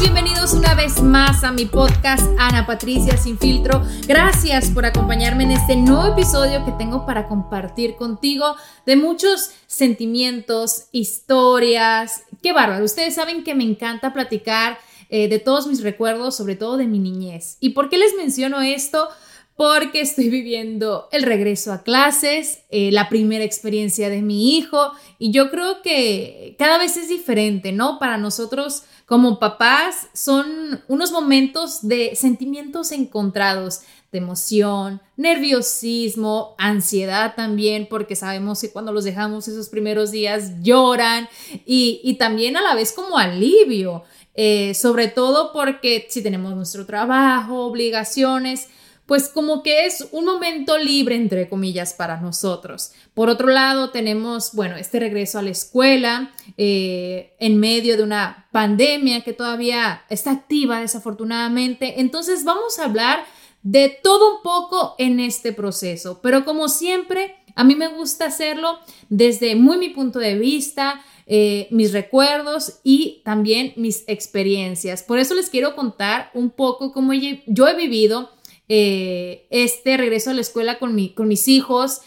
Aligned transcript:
bienvenidos 0.00 0.52
una 0.52 0.74
vez 0.74 1.00
más 1.00 1.44
a 1.44 1.52
mi 1.52 1.64
podcast 1.64 2.26
Ana 2.38 2.66
Patricia 2.66 3.16
Sin 3.16 3.38
Filtro. 3.38 3.82
Gracias 4.08 4.70
por 4.70 4.84
acompañarme 4.84 5.44
en 5.44 5.52
este 5.52 5.76
nuevo 5.76 6.08
episodio 6.08 6.64
que 6.64 6.72
tengo 6.72 7.06
para 7.06 7.28
compartir 7.28 7.94
contigo 7.94 8.56
de 8.84 8.96
muchos 8.96 9.52
sentimientos, 9.68 10.86
historias. 10.90 12.24
Qué 12.42 12.52
bárbaro, 12.52 12.84
ustedes 12.84 13.14
saben 13.14 13.44
que 13.44 13.54
me 13.54 13.62
encanta 13.62 14.12
platicar 14.12 14.76
eh, 15.08 15.28
de 15.28 15.38
todos 15.38 15.68
mis 15.68 15.82
recuerdos, 15.82 16.36
sobre 16.36 16.56
todo 16.56 16.76
de 16.76 16.86
mi 16.86 16.98
niñez. 16.98 17.56
¿Y 17.60 17.70
por 17.70 17.88
qué 17.88 17.96
les 17.96 18.14
menciono 18.16 18.60
esto? 18.62 19.08
Porque 19.56 20.02
estoy 20.02 20.28
viviendo 20.28 21.08
el 21.12 21.22
regreso 21.22 21.72
a 21.72 21.82
clases, 21.82 22.60
eh, 22.68 22.90
la 22.92 23.08
primera 23.08 23.42
experiencia 23.42 24.10
de 24.10 24.20
mi 24.20 24.56
hijo 24.56 24.92
y 25.18 25.32
yo 25.32 25.50
creo 25.50 25.80
que 25.82 26.54
cada 26.58 26.76
vez 26.76 26.98
es 26.98 27.08
diferente, 27.08 27.72
¿no? 27.72 27.98
Para 27.98 28.18
nosotros 28.18 28.82
como 29.06 29.38
papás 29.38 30.08
son 30.12 30.82
unos 30.88 31.10
momentos 31.10 31.88
de 31.88 32.14
sentimientos 32.16 32.92
encontrados, 32.92 33.80
de 34.12 34.18
emoción, 34.18 35.00
nerviosismo, 35.16 36.54
ansiedad 36.58 37.34
también, 37.34 37.86
porque 37.88 38.14
sabemos 38.14 38.60
que 38.60 38.72
cuando 38.72 38.92
los 38.92 39.04
dejamos 39.04 39.48
esos 39.48 39.68
primeros 39.68 40.10
días 40.10 40.60
lloran 40.60 41.28
y, 41.64 42.16
también 42.18 42.56
a 42.56 42.62
la 42.62 42.74
vez 42.74 42.92
como 42.92 43.16
alivio, 43.16 44.04
eh, 44.34 44.74
sobre 44.74 45.08
todo 45.08 45.52
porque 45.52 46.06
si 46.10 46.22
tenemos 46.22 46.54
nuestro 46.54 46.84
trabajo, 46.84 47.64
obligaciones, 47.64 48.68
pues 49.06 49.28
como 49.28 49.62
que 49.62 49.86
es 49.86 50.08
un 50.10 50.24
momento 50.24 50.76
libre, 50.76 51.14
entre 51.14 51.48
comillas, 51.48 51.94
para 51.94 52.20
nosotros. 52.20 52.92
Por 53.14 53.28
otro 53.28 53.48
lado, 53.48 53.90
tenemos, 53.90 54.52
bueno, 54.52 54.76
este 54.76 54.98
regreso 54.98 55.38
a 55.38 55.42
la 55.42 55.50
escuela 55.50 56.32
eh, 56.56 57.34
en 57.38 57.58
medio 57.58 57.96
de 57.96 58.02
una 58.02 58.48
pandemia 58.50 59.22
que 59.22 59.32
todavía 59.32 60.02
está 60.10 60.32
activa, 60.32 60.80
desafortunadamente. 60.80 62.00
Entonces 62.00 62.42
vamos 62.42 62.80
a 62.80 62.84
hablar 62.84 63.24
de 63.62 63.96
todo 64.02 64.36
un 64.36 64.42
poco 64.42 64.96
en 64.98 65.20
este 65.20 65.52
proceso, 65.52 66.20
pero 66.22 66.44
como 66.44 66.68
siempre, 66.68 67.36
a 67.54 67.64
mí 67.64 67.74
me 67.74 67.88
gusta 67.88 68.26
hacerlo 68.26 68.78
desde 69.08 69.56
muy 69.56 69.78
mi 69.78 69.88
punto 69.88 70.18
de 70.18 70.36
vista, 70.36 71.00
eh, 71.26 71.66
mis 71.70 71.92
recuerdos 71.92 72.80
y 72.84 73.22
también 73.24 73.72
mis 73.76 74.04
experiencias. 74.06 75.02
Por 75.02 75.18
eso 75.18 75.34
les 75.34 75.50
quiero 75.50 75.74
contar 75.74 76.30
un 76.34 76.50
poco 76.50 76.92
cómo 76.92 77.12
yo 77.12 77.66
he 77.66 77.74
vivido 77.74 78.35
eh, 78.68 79.46
este 79.50 79.96
regreso 79.96 80.30
a 80.30 80.34
la 80.34 80.40
escuela 80.40 80.78
con, 80.78 80.94
mi, 80.94 81.10
con 81.10 81.28
mis 81.28 81.48
hijos, 81.48 82.00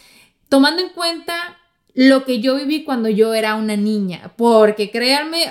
tomando 0.50 0.82
en 0.82 0.90
cuenta 0.90 1.58
lo 1.94 2.26
que 2.26 2.40
yo 2.40 2.56
viví 2.56 2.84
cuando 2.84 3.10
yo 3.10 3.34
era 3.34 3.56
una 3.56 3.76
niña, 3.76 4.34
porque 4.38 4.92
créanme, 4.92 5.46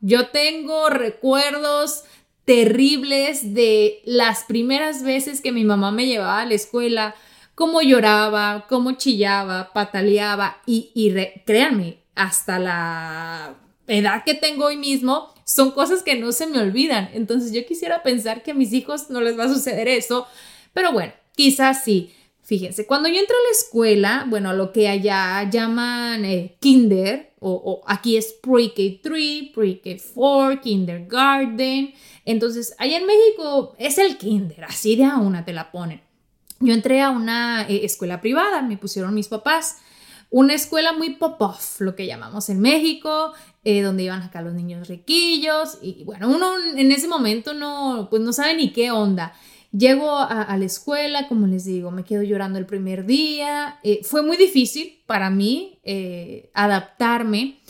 yo 0.00 0.28
tengo 0.28 0.88
recuerdos 0.88 2.04
terribles 2.44 3.54
de 3.54 4.02
las 4.04 4.44
primeras 4.44 5.02
veces 5.02 5.40
que 5.40 5.52
mi 5.52 5.64
mamá 5.64 5.90
me 5.90 6.06
llevaba 6.06 6.40
a 6.40 6.46
la 6.46 6.54
escuela, 6.54 7.14
cómo 7.54 7.80
lloraba, 7.82 8.66
cómo 8.68 8.92
chillaba, 8.92 9.72
pataleaba 9.72 10.58
y, 10.66 10.90
y 10.94 11.14
créanme, 11.44 11.98
hasta 12.14 12.58
la 12.58 13.54
edad 13.86 14.24
que 14.24 14.34
tengo 14.34 14.66
hoy 14.66 14.76
mismo, 14.76 15.33
son 15.44 15.70
cosas 15.70 16.02
que 16.02 16.16
no 16.16 16.32
se 16.32 16.46
me 16.46 16.58
olvidan. 16.58 17.10
Entonces 17.12 17.52
yo 17.52 17.64
quisiera 17.66 18.02
pensar 18.02 18.42
que 18.42 18.52
a 18.52 18.54
mis 18.54 18.72
hijos 18.72 19.10
no 19.10 19.20
les 19.20 19.38
va 19.38 19.44
a 19.44 19.52
suceder 19.52 19.88
eso, 19.88 20.26
pero 20.72 20.92
bueno, 20.92 21.12
quizás 21.36 21.84
sí. 21.84 22.12
Fíjense, 22.42 22.86
cuando 22.86 23.08
yo 23.08 23.18
entro 23.18 23.34
a 23.34 23.48
la 23.48 23.58
escuela, 23.58 24.26
bueno, 24.28 24.52
lo 24.52 24.70
que 24.70 24.86
allá 24.86 25.48
llaman 25.48 26.26
eh, 26.26 26.56
kinder, 26.60 27.32
o, 27.40 27.82
aquí 27.86 28.18
es 28.18 28.34
pre-K3, 28.42 29.52
pre-K4, 29.54 30.60
kindergarten. 30.60 31.94
Entonces, 32.26 32.74
allá 32.76 32.98
en 32.98 33.06
México 33.06 33.74
es 33.78 33.96
el 33.96 34.18
kinder, 34.18 34.64
así 34.64 34.94
de 34.96 35.04
a 35.04 35.16
una 35.16 35.46
te 35.46 35.54
la 35.54 35.70
ponen. 35.72 36.02
Yo 36.60 36.74
entré 36.74 37.00
a 37.00 37.10
una 37.10 37.66
eh, 37.68 37.80
escuela 37.84 38.20
privada, 38.20 38.60
me 38.60 38.76
pusieron 38.76 39.14
mis 39.14 39.28
papás 39.28 39.78
una 40.34 40.52
escuela 40.52 40.92
muy 40.92 41.10
pop-off, 41.10 41.80
lo 41.80 41.94
que 41.94 42.08
llamamos 42.08 42.48
en 42.48 42.58
México, 42.58 43.34
eh, 43.62 43.82
donde 43.82 44.02
iban 44.02 44.20
acá 44.20 44.42
los 44.42 44.52
niños 44.52 44.88
riquillos 44.88 45.78
y 45.80 46.02
bueno, 46.02 46.28
uno 46.28 46.54
en 46.76 46.90
ese 46.90 47.06
momento 47.06 47.54
no, 47.54 48.08
pues 48.10 48.20
no 48.20 48.32
sabe 48.32 48.56
ni 48.56 48.72
qué 48.72 48.90
onda. 48.90 49.32
Llego 49.70 50.18
a, 50.18 50.56
la 50.56 50.64
escuela, 50.64 51.28
como 51.28 51.46
les 51.46 51.66
digo, 51.66 51.92
me 51.92 52.02
quedo 52.02 52.24
llorando 52.24 52.58
el 52.58 52.66
primer 52.66 53.06
día. 53.06 53.78
Eh, 53.84 54.00
fue 54.02 54.22
muy 54.22 54.36
difícil 54.36 55.04
para 55.06 55.30
mí 55.30 55.78
eh, 55.84 56.50
adaptarme 56.52 57.60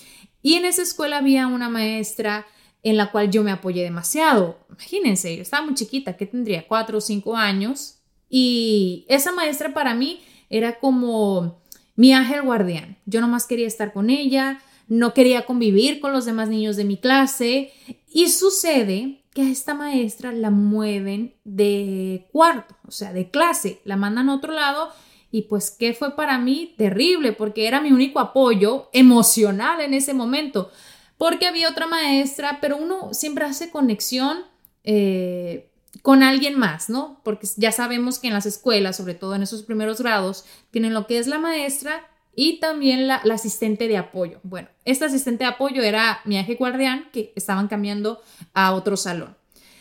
y 0.40 0.54
en 0.54 0.64
esa 0.64 0.80
escuela 0.80 1.18
había 1.18 1.46
una 1.48 1.68
maestra 1.68 2.46
en 2.82 2.96
la 2.96 3.10
cual 3.10 3.30
yo 3.30 3.42
me 3.42 3.50
apoyé 3.50 3.82
demasiado. 3.82 4.58
Imagínense, 4.70 5.36
yo 5.36 5.42
estaba 5.42 5.66
muy 5.66 5.74
chiquita, 5.74 6.16
que 6.16 6.24
tendría 6.24 6.66
cuatro 6.66 6.96
o 6.96 7.02
cinco 7.02 7.36
años 7.36 7.98
y 8.30 9.04
esa 9.10 9.32
maestra 9.32 9.74
para 9.74 9.94
mí 9.94 10.22
era 10.48 10.78
como 10.78 11.62
mi 11.96 12.12
ángel 12.12 12.42
guardián. 12.42 12.96
Yo 13.06 13.20
nomás 13.20 13.46
quería 13.46 13.66
estar 13.66 13.92
con 13.92 14.10
ella, 14.10 14.60
no 14.88 15.14
quería 15.14 15.46
convivir 15.46 16.00
con 16.00 16.12
los 16.12 16.24
demás 16.24 16.48
niños 16.48 16.76
de 16.76 16.84
mi 16.84 16.96
clase. 16.96 17.72
Y 18.08 18.28
sucede 18.28 19.22
que 19.32 19.42
a 19.42 19.50
esta 19.50 19.74
maestra 19.74 20.32
la 20.32 20.50
mueven 20.50 21.34
de 21.44 22.28
cuarto, 22.32 22.76
o 22.86 22.90
sea, 22.90 23.12
de 23.12 23.30
clase, 23.30 23.80
la 23.84 23.96
mandan 23.96 24.28
a 24.28 24.36
otro 24.36 24.52
lado. 24.52 24.90
Y 25.30 25.42
pues 25.42 25.72
que 25.72 25.94
fue 25.94 26.14
para 26.14 26.38
mí 26.38 26.74
terrible 26.78 27.32
porque 27.32 27.66
era 27.66 27.80
mi 27.80 27.90
único 27.90 28.20
apoyo 28.20 28.88
emocional 28.92 29.80
en 29.80 29.92
ese 29.92 30.14
momento, 30.14 30.70
porque 31.18 31.46
había 31.46 31.68
otra 31.68 31.88
maestra, 31.88 32.58
pero 32.60 32.76
uno 32.76 33.12
siempre 33.12 33.44
hace 33.44 33.70
conexión 33.70 34.38
eh, 34.84 35.70
con 36.02 36.22
alguien 36.22 36.58
más, 36.58 36.90
¿no? 36.90 37.20
Porque 37.24 37.46
ya 37.56 37.72
sabemos 37.72 38.18
que 38.18 38.28
en 38.28 38.34
las 38.34 38.46
escuelas, 38.46 38.96
sobre 38.96 39.14
todo 39.14 39.34
en 39.34 39.42
esos 39.42 39.62
primeros 39.62 40.00
grados, 40.00 40.44
tienen 40.70 40.94
lo 40.94 41.06
que 41.06 41.18
es 41.18 41.26
la 41.26 41.38
maestra 41.38 42.06
y 42.34 42.58
también 42.58 43.06
la, 43.06 43.16
asistente 43.16 43.88
de 43.88 43.96
apoyo. 43.96 44.40
Bueno, 44.42 44.68
esta 44.84 45.06
asistente 45.06 45.44
de 45.44 45.50
apoyo 45.50 45.82
era 45.82 46.20
mi 46.24 46.38
aje 46.38 46.56
guardián 46.56 47.08
que 47.12 47.32
estaban 47.36 47.68
cambiando 47.68 48.20
a 48.52 48.74
otro 48.74 48.96
salón. 48.96 49.36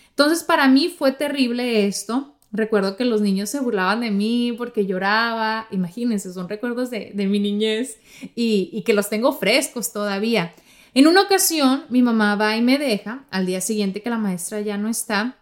Entonces, 0.09 0.43
para 0.43 0.67
mí 0.67 0.89
fue 0.89 1.11
terrible 1.11 1.87
esto. 1.87 2.35
Recuerdo 2.51 2.95
que 2.95 3.05
los 3.05 3.21
niños 3.21 3.49
se 3.49 3.59
burlaban 3.59 4.01
de 4.01 4.11
mí 4.11 4.53
porque 4.55 4.85
lloraba. 4.85 5.67
Imagínense, 5.71 6.31
son 6.31 6.47
recuerdos 6.47 6.91
de, 6.91 7.11
mi 7.15 7.39
niñez 7.39 7.97
y 8.35 8.83
que 8.83 8.93
los 8.93 9.09
tengo 9.09 9.33
frescos 9.33 9.91
todavía. 9.91 10.53
En 10.93 11.07
una 11.07 11.23
ocasión, 11.23 11.85
mi 11.89 12.03
mamá 12.03 12.35
va 12.35 12.55
y 12.55 12.61
me 12.61 12.77
deja 12.77 13.25
al 13.31 13.47
día 13.47 13.61
siguiente 13.61 14.03
que 14.03 14.11
la 14.11 14.19
maestra 14.19 14.61
ya 14.61 14.77
no 14.77 14.89
está 14.89 15.39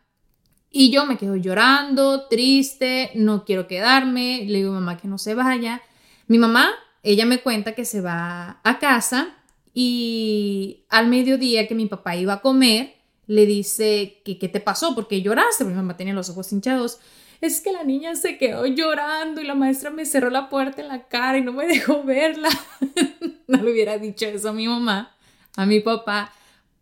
y 0.71 0.89
yo 0.89 1.05
me 1.05 1.17
quedo 1.17 1.35
llorando, 1.35 2.27
triste, 2.29 3.11
no 3.13 3.43
quiero 3.43 3.67
quedarme, 3.67 4.45
le 4.47 4.59
digo 4.59 4.71
a 4.71 4.75
mamá 4.75 4.97
que 4.97 5.07
no 5.07 5.17
se 5.17 5.35
vaya. 5.35 5.81
Mi 6.27 6.37
mamá, 6.37 6.71
ella 7.03 7.25
me 7.25 7.41
cuenta 7.41 7.73
que 7.73 7.83
se 7.83 7.99
va 7.99 8.61
a 8.63 8.79
casa 8.79 9.35
y 9.73 10.85
al 10.89 11.07
mediodía 11.07 11.67
que 11.67 11.75
mi 11.75 11.87
papá 11.87 12.15
iba 12.15 12.33
a 12.33 12.41
comer, 12.41 12.95
le 13.27 13.45
dice 13.45 14.21
que 14.23 14.37
qué 14.37 14.47
te 14.47 14.61
pasó, 14.61 14.95
porque 14.95 15.21
lloraste, 15.21 15.65
mi 15.65 15.73
mamá 15.73 15.97
tenía 15.97 16.13
los 16.13 16.29
ojos 16.29 16.51
hinchados. 16.53 16.99
es 17.41 17.59
que 17.59 17.73
la 17.73 17.83
niña 17.83 18.15
se 18.15 18.37
quedó 18.37 18.65
llorando 18.65 19.41
y 19.41 19.45
la 19.45 19.55
maestra 19.55 19.89
me 19.89 20.05
cerró 20.05 20.29
la 20.29 20.47
puerta 20.47 20.81
en 20.81 20.87
la 20.87 21.07
cara 21.09 21.37
y 21.37 21.41
no 21.41 21.51
me 21.51 21.67
dejó 21.67 22.03
verla. 22.03 22.49
no 23.47 23.61
le 23.61 23.71
hubiera 23.71 23.97
dicho 23.97 24.25
eso 24.25 24.49
a 24.49 24.53
mi 24.53 24.67
mamá, 24.67 25.15
a 25.57 25.65
mi 25.65 25.81
papá, 25.81 26.31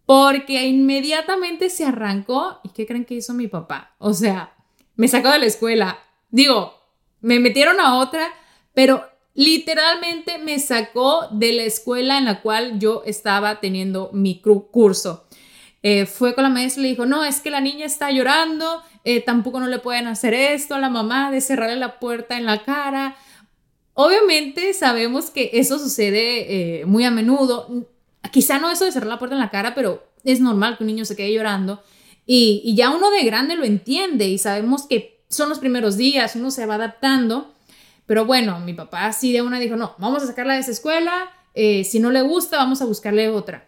porque 0.10 0.66
inmediatamente 0.66 1.70
se 1.70 1.86
arrancó. 1.86 2.62
¿Y 2.64 2.70
qué 2.70 2.88
creen 2.88 3.06
que 3.06 3.14
hizo 3.14 3.36
mi 3.36 3.48
papá? 3.48 3.94
O 4.00 4.16
sea, 4.16 4.56
me 4.96 5.08
sacó 5.08 5.30
de 5.30 5.38
la 5.38 5.46
escuela. 5.46 6.00
Digo, 6.32 6.74
me 7.22 7.40
metieron 7.40 7.80
a 7.80 8.00
otra, 8.00 8.28
pero 8.74 9.04
literalmente 9.36 10.40
me 10.40 10.58
sacó 10.58 11.28
de 11.30 11.54
la 11.54 11.62
escuela 11.62 12.18
en 12.18 12.26
la 12.26 12.42
cual 12.42 12.80
yo 12.80 13.04
estaba 13.06 13.60
teniendo 13.60 14.10
mi 14.12 14.42
curso. 14.42 15.28
Eh, 15.84 16.08
fue 16.08 16.34
con 16.34 16.44
la 16.44 16.50
maestra 16.50 16.80
y 16.80 16.84
le 16.86 16.90
dijo, 16.90 17.06
no, 17.06 17.24
es 17.24 17.40
que 17.40 17.52
la 17.52 17.62
niña 17.62 17.86
está 17.86 18.10
llorando, 18.10 18.82
eh, 19.04 19.22
tampoco 19.22 19.60
no 19.60 19.68
le 19.68 19.78
pueden 19.78 20.08
hacer 20.08 20.34
esto 20.34 20.74
a 20.74 20.80
la 20.80 20.90
mamá 20.90 21.30
de 21.30 21.40
cerrarle 21.40 21.76
la 21.76 22.00
puerta 22.00 22.36
en 22.36 22.48
la 22.48 22.64
cara. 22.64 23.16
Obviamente 23.94 24.74
sabemos 24.74 25.30
que 25.30 25.52
eso 25.54 25.78
sucede 25.78 26.80
eh, 26.80 26.86
muy 26.88 27.04
a 27.04 27.12
menudo. 27.12 27.86
Quizá 28.32 28.60
no 28.60 28.70
eso 28.70 28.86
de 28.86 28.92
cerrar 28.92 29.10
la 29.10 29.20
puerta 29.20 29.36
en 29.36 29.42
la 29.42 29.50
cara, 29.50 29.76
pero 29.76 30.04
es 30.24 30.40
normal 30.40 30.78
que 30.78 30.84
un 30.84 30.88
niño 30.88 31.06
se 31.06 31.16
quede 31.16 31.34
llorando. 31.34 31.82
Y, 32.26 32.62
y 32.64 32.76
ya 32.76 32.92
uno 32.92 33.10
de 33.10 33.24
grande 33.24 33.56
lo 33.56 33.64
entiende 33.64 34.28
y 34.28 34.38
sabemos 34.38 34.88
que 34.88 35.24
son 35.30 35.50
los 35.50 35.60
primeros 35.60 35.98
días, 35.98 36.36
uno 36.36 36.52
se 36.52 36.66
va 36.66 36.76
adaptando. 36.76 37.54
Pero 38.06 38.26
bueno, 38.26 38.60
mi 38.60 38.74
papá 38.74 39.06
así 39.06 39.32
de 39.32 39.42
una 39.42 39.60
dijo, 39.60 39.76
no, 39.76 39.96
vamos 40.00 40.24
a 40.24 40.28
sacarla 40.28 40.56
de 40.56 40.62
esa 40.62 40.72
escuela, 40.72 41.32
si 41.54 42.00
no 42.00 42.12
le 42.12 42.22
gusta, 42.22 42.58
vamos 42.58 42.82
a 42.82 42.86
buscarle 42.86 43.30
otra. 43.30 43.68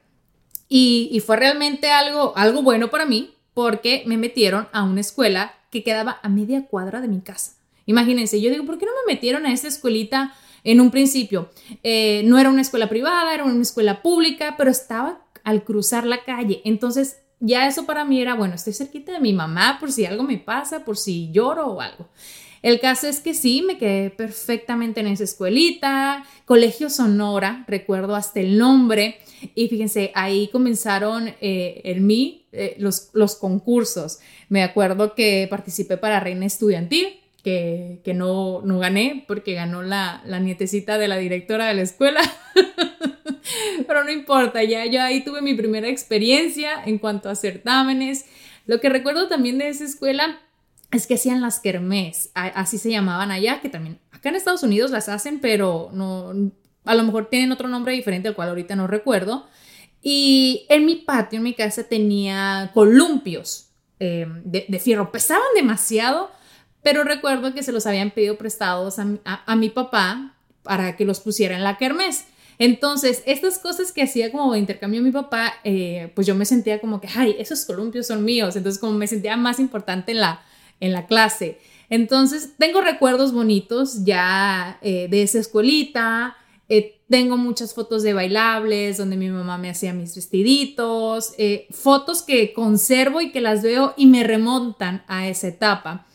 Y, 0.74 1.22
fue 1.26 1.36
realmente 1.36 1.92
algo, 1.92 2.34
algo 2.38 2.62
bueno 2.62 2.90
para 2.90 3.06
mí 3.06 3.36
porque 3.54 4.04
me 4.06 4.18
metieron 4.18 4.70
a 4.72 4.84
una 4.84 5.02
escuela 5.02 5.54
que 5.70 5.84
quedaba 5.84 6.20
a 6.24 6.30
media 6.30 6.66
cuadra 6.66 7.02
de 7.02 7.10
mi 7.10 7.20
casa. 7.20 7.58
Imagínense, 7.86 8.40
yo 8.40 8.50
digo, 8.50 8.66
¿por 8.66 8.78
qué 8.78 8.86
no 8.86 8.94
me 9.06 9.14
metieron 9.14 9.46
a 9.46 9.52
esa 9.52 9.68
escuelita 9.68 10.34
en 10.64 10.82
un 10.82 10.92
principio? 10.92 11.50
Eh, 11.84 12.22
no 12.26 12.40
era 12.40 12.50
una 12.50 12.62
escuela 12.62 12.90
privada, 12.90 13.34
era 13.34 13.44
una 13.44 13.62
escuela 13.62 14.02
pública, 14.02 14.56
pero 14.58 14.72
estaba 14.72 15.26
al 15.44 15.64
cruzar 15.64 16.06
la 16.06 16.24
calle. 16.24 16.62
Entonces, 16.66 17.18
ya 17.40 17.68
eso 17.68 17.86
para 17.86 18.06
mí 18.06 18.22
era, 18.22 18.36
bueno, 18.36 18.56
estoy 18.56 18.74
cerquita 18.74 19.12
de 19.12 19.20
mi 19.20 19.34
mamá 19.34 19.78
por 19.80 19.92
si 19.92 20.06
algo 20.06 20.24
me 20.24 20.38
pasa, 20.38 20.86
por 20.86 20.98
si 20.98 21.32
lloro 21.32 21.68
o 21.68 21.82
algo. 21.82 22.08
El 22.62 22.80
caso 22.80 23.08
es 23.08 23.20
que 23.20 23.34
sí, 23.34 23.64
me 23.64 23.78
quedé 23.78 24.12
perfectamente 24.12 25.00
en 25.00 25.08
esa 25.08 25.24
escuelita, 25.24 26.24
Colegio 26.46 26.92
Sonora, 26.92 27.66
recuerdo 27.68 28.16
hasta 28.16 28.40
el 28.40 28.58
nombre. 28.58 29.18
Y 29.56 29.68
fíjense, 29.68 30.12
ahí 30.14 30.48
comenzaron 30.50 31.30
eh, 31.42 31.82
en 31.84 32.06
mí 32.06 32.46
eh, 32.52 32.76
los, 32.78 33.10
los 33.14 33.36
concursos. 33.36 34.20
Me 34.48 34.62
acuerdo 34.62 35.16
que 35.16 35.48
participé 35.50 35.98
para 35.98 36.20
Reina 36.20 36.46
Estudiantil, 36.46 37.21
que, 37.44 38.02
que 38.04 38.14
no, 38.14 38.62
no 38.64 38.80
gané 38.80 39.26
porque 39.28 39.54
ganó 39.54 39.82
la, 39.82 40.22
la 40.26 40.40
nietecita 40.40 40.98
de 40.98 41.08
la 41.08 41.18
directora 41.18 41.66
de 41.66 41.74
la 41.74 41.82
escuela. 41.82 42.22
Pero 43.88 44.04
no 44.04 44.12
importa, 44.12 44.64
ya 44.64 44.86
yo 44.86 45.02
ahí 45.02 45.24
tuve 45.24 45.42
mi 45.42 45.54
primera 45.54 45.88
experiencia 45.88 46.84
en 46.86 46.98
cuanto 46.98 47.30
a 47.30 47.36
certámenes. 47.36 48.26
Lo 48.66 48.80
que 48.80 48.90
recuerdo 48.90 49.28
también 49.28 49.58
de 49.58 49.70
esa 49.70 49.84
escuela 49.84 50.40
es 50.92 51.08
que 51.08 51.16
hacían 51.16 51.42
las 51.42 51.60
kermés, 51.60 52.32
así 52.34 52.78
se 52.78 52.92
llamaban 52.92 53.32
allá, 53.32 53.62
que 53.62 53.70
también 53.70 54.00
acá 54.12 54.30
en 54.30 54.36
Estados 54.36 54.64
Unidos 54.64 54.92
las 54.92 55.10
hacen, 55.10 55.40
pero 55.40 55.90
no, 55.94 56.34
a 56.86 56.96
lo 56.96 57.04
mejor 57.04 57.28
tienen 57.30 57.52
otro 57.52 57.68
nombre 57.68 57.94
diferente, 57.94 58.28
el 58.28 58.36
cual 58.36 58.50
ahorita 58.50 58.76
no 58.76 58.88
recuerdo. 58.88 59.48
Y 60.02 60.66
en 60.70 60.86
mi 60.86 60.96
patio, 60.96 61.38
en 61.38 61.44
mi 61.44 61.54
casa, 61.54 61.84
tenía 61.84 62.72
columpios 62.74 63.70
eh, 64.00 64.26
de, 64.44 64.80
fierro. 64.80 65.12
Pesaban 65.12 65.44
demasiado, 65.56 66.32
pero 66.84 67.04
recuerdo 67.04 67.54
que 67.54 67.64
se 67.64 67.72
los 67.72 67.86
habían 67.86 68.12
pedido 68.12 68.38
prestados 68.38 68.98
a, 69.00 69.56
mi 69.56 69.70
papá 69.70 70.36
para 70.64 70.96
que 70.96 71.06
los 71.06 71.20
pusiera 71.20 71.56
en 71.56 71.64
la 71.64 71.78
kermés. 71.78 72.26
Entonces, 72.58 73.24
estas 73.26 73.60
cosas 73.60 73.92
que 73.92 74.04
hacía 74.04 74.32
como 74.32 74.54
de 74.54 74.60
intercambio 74.60 75.02
mi 75.02 75.12
papá, 75.12 75.54
eh, 75.64 76.12
pues 76.16 76.28
yo 76.28 76.36
me 76.36 76.46
sentía 76.46 76.80
como 76.80 77.02
que, 77.02 77.08
ay, 77.16 77.36
esos 77.40 77.66
columpios 77.66 78.08
son 78.08 78.24
míos. 78.24 78.56
Entonces, 78.56 78.80
como 78.80 78.94
me 78.94 79.08
sentía 79.08 79.36
más 79.36 79.60
importante 79.60 80.12
en 80.12 80.20
la, 80.20 80.42
en 80.80 80.94
la 80.94 81.08
clase. 81.08 81.60
Entonces, 81.90 82.54
tengo 82.58 82.82
recuerdos 82.82 83.34
bonitos 83.34 84.06
ya 84.06 84.78
eh, 84.82 85.08
de 85.10 85.24
esa 85.24 85.40
escuelita. 85.40 86.38
Eh, 86.70 87.00
tengo 87.10 87.36
muchas 87.36 87.74
fotos 87.74 88.04
de 88.04 88.14
bailables 88.14 88.98
donde 88.98 89.18
mi 89.18 89.30
mamá 89.30 89.58
me 89.58 89.70
hacía 89.70 89.94
mis 89.94 90.16
vestiditos, 90.16 91.34
fotos 91.72 92.22
que 92.22 92.54
conservo 92.54 93.22
y 93.22 93.32
que 93.32 93.42
las 93.42 93.62
veo 93.62 93.94
y 93.98 94.06
me 94.06 94.24
remontan 94.24 95.04
a 95.08 95.28
esa 95.28 95.48
etapa. 95.48 96.06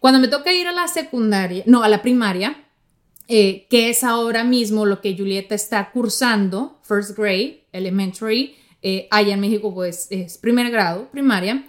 Cuando 0.00 0.20
me 0.20 0.28
toca 0.28 0.52
ir 0.52 0.66
a 0.68 0.72
la 0.72 0.88
secundaria, 0.88 1.62
no, 1.66 1.82
a 1.82 1.88
la 1.88 2.02
primaria, 2.02 2.64
eh, 3.26 3.66
que 3.68 3.90
es 3.90 4.04
ahora 4.04 4.44
mismo 4.44 4.86
lo 4.86 5.00
que 5.00 5.16
Julieta 5.16 5.54
está 5.54 5.90
cursando, 5.90 6.78
first 6.82 7.16
grade, 7.16 7.64
elementary, 7.72 8.56
allá 9.10 9.34
en 9.34 9.40
México 9.40 9.74
pues 9.74 10.06
es 10.10 10.38
primer 10.38 10.70
grado, 10.70 11.08
primaria, 11.10 11.66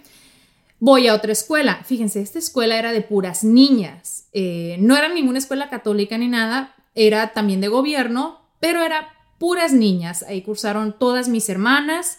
voy 0.78 1.08
a 1.08 1.14
otra 1.14 1.32
escuela. 1.32 1.82
Fíjense, 1.84 2.22
esta 2.22 2.38
escuela 2.38 2.78
era 2.78 2.92
de 2.92 3.02
puras 3.02 3.44
niñas, 3.44 4.28
no 4.32 4.96
era 4.96 5.08
ninguna 5.12 5.38
escuela 5.38 5.68
católica 5.68 6.16
ni 6.16 6.28
nada, 6.28 6.74
era 6.94 7.32
también 7.32 7.60
de 7.60 7.68
gobierno, 7.68 8.40
pero 8.60 8.82
era 8.82 9.08
puras 9.38 9.72
niñas. 9.72 10.22
Ahí 10.22 10.42
cursaron 10.42 10.96
todas 10.98 11.28
mis 11.28 11.48
hermanas 11.48 12.18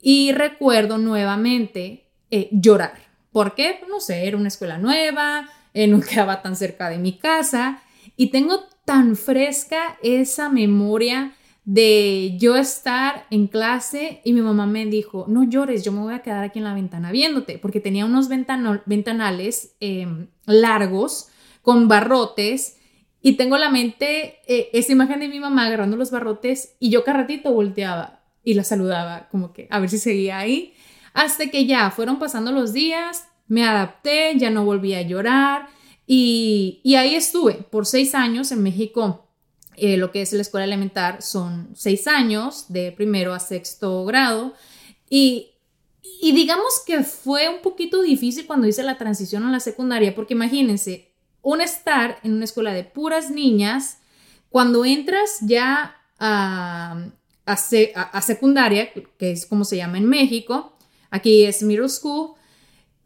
y 0.00 0.32
recuerdo 0.32 0.98
nuevamente 0.98 2.10
eh, 2.30 2.48
llorar. 2.50 3.07
¿Por 3.38 3.54
qué? 3.54 3.76
Pues 3.78 3.88
no 3.88 4.00
sé, 4.00 4.26
era 4.26 4.36
una 4.36 4.48
escuela 4.48 4.78
nueva, 4.78 5.48
eh, 5.72 5.86
no 5.86 6.00
quedaba 6.00 6.42
tan 6.42 6.56
cerca 6.56 6.90
de 6.90 6.98
mi 6.98 7.18
casa 7.18 7.80
y 8.16 8.32
tengo 8.32 8.64
tan 8.84 9.14
fresca 9.14 9.96
esa 10.02 10.48
memoria 10.48 11.36
de 11.64 12.36
yo 12.36 12.56
estar 12.56 13.26
en 13.30 13.46
clase 13.46 14.22
y 14.24 14.32
mi 14.32 14.40
mamá 14.40 14.66
me 14.66 14.84
dijo, 14.86 15.26
no 15.28 15.44
llores, 15.44 15.84
yo 15.84 15.92
me 15.92 16.00
voy 16.00 16.14
a 16.14 16.22
quedar 16.22 16.42
aquí 16.42 16.58
en 16.58 16.64
la 16.64 16.74
ventana 16.74 17.12
viéndote, 17.12 17.58
porque 17.58 17.78
tenía 17.78 18.06
unos 18.06 18.28
ventanales 18.28 19.76
em, 19.78 20.26
largos 20.46 21.28
con 21.62 21.86
barrotes 21.86 22.76
y 23.22 23.34
tengo 23.34 23.56
la 23.56 23.70
mente 23.70 24.38
eh, 24.48 24.68
esa 24.72 24.90
imagen 24.90 25.20
de 25.20 25.28
mi 25.28 25.38
mamá 25.38 25.66
agarrando 25.66 25.96
los 25.96 26.10
barrotes 26.10 26.74
y 26.80 26.90
yo 26.90 27.04
cada 27.04 27.18
ratito 27.18 27.52
volteaba 27.52 28.24
y 28.42 28.54
la 28.54 28.64
saludaba, 28.64 29.28
como 29.30 29.52
que 29.52 29.68
a 29.70 29.78
ver 29.78 29.90
si 29.90 29.98
seguía 29.98 30.38
ahí. 30.38 30.74
Hasta 31.14 31.48
que 31.48 31.66
ya 31.66 31.90
fueron 31.90 32.18
pasando 32.18 32.52
los 32.52 32.72
días, 32.72 33.27
me 33.48 33.64
adapté, 33.64 34.38
ya 34.38 34.50
no 34.50 34.64
volví 34.64 34.94
a 34.94 35.02
llorar 35.02 35.68
y, 36.06 36.80
y 36.84 36.94
ahí 36.94 37.14
estuve 37.14 37.54
por 37.54 37.84
seis 37.84 38.14
años 38.14 38.50
en 38.52 38.62
México. 38.62 39.26
Eh, 39.76 39.96
lo 39.96 40.10
que 40.10 40.22
es 40.22 40.32
la 40.32 40.42
escuela 40.42 40.64
elemental 40.64 41.22
son 41.22 41.68
seis 41.74 42.08
años, 42.08 42.66
de 42.68 42.92
primero 42.92 43.34
a 43.34 43.38
sexto 43.38 44.04
grado. 44.06 44.54
Y, 45.10 45.52
y 46.20 46.32
digamos 46.32 46.82
que 46.86 47.04
fue 47.04 47.48
un 47.48 47.60
poquito 47.62 48.02
difícil 48.02 48.46
cuando 48.46 48.66
hice 48.66 48.82
la 48.82 48.98
transición 48.98 49.44
a 49.44 49.52
la 49.52 49.60
secundaria, 49.60 50.14
porque 50.14 50.34
imagínense, 50.34 51.12
un 51.42 51.60
estar 51.60 52.18
en 52.24 52.32
una 52.32 52.44
escuela 52.44 52.72
de 52.72 52.84
puras 52.84 53.30
niñas, 53.30 53.98
cuando 54.48 54.84
entras 54.84 55.38
ya 55.42 55.96
a, 56.18 57.06
a, 57.44 58.22
secundaria, 58.22 58.92
que 58.92 59.32
es 59.32 59.46
como 59.46 59.64
se 59.64 59.76
llama 59.76 59.98
en 59.98 60.06
México, 60.06 60.76
aquí 61.10 61.44
es 61.44 61.62
middle 61.62 61.88
school, 61.88 62.37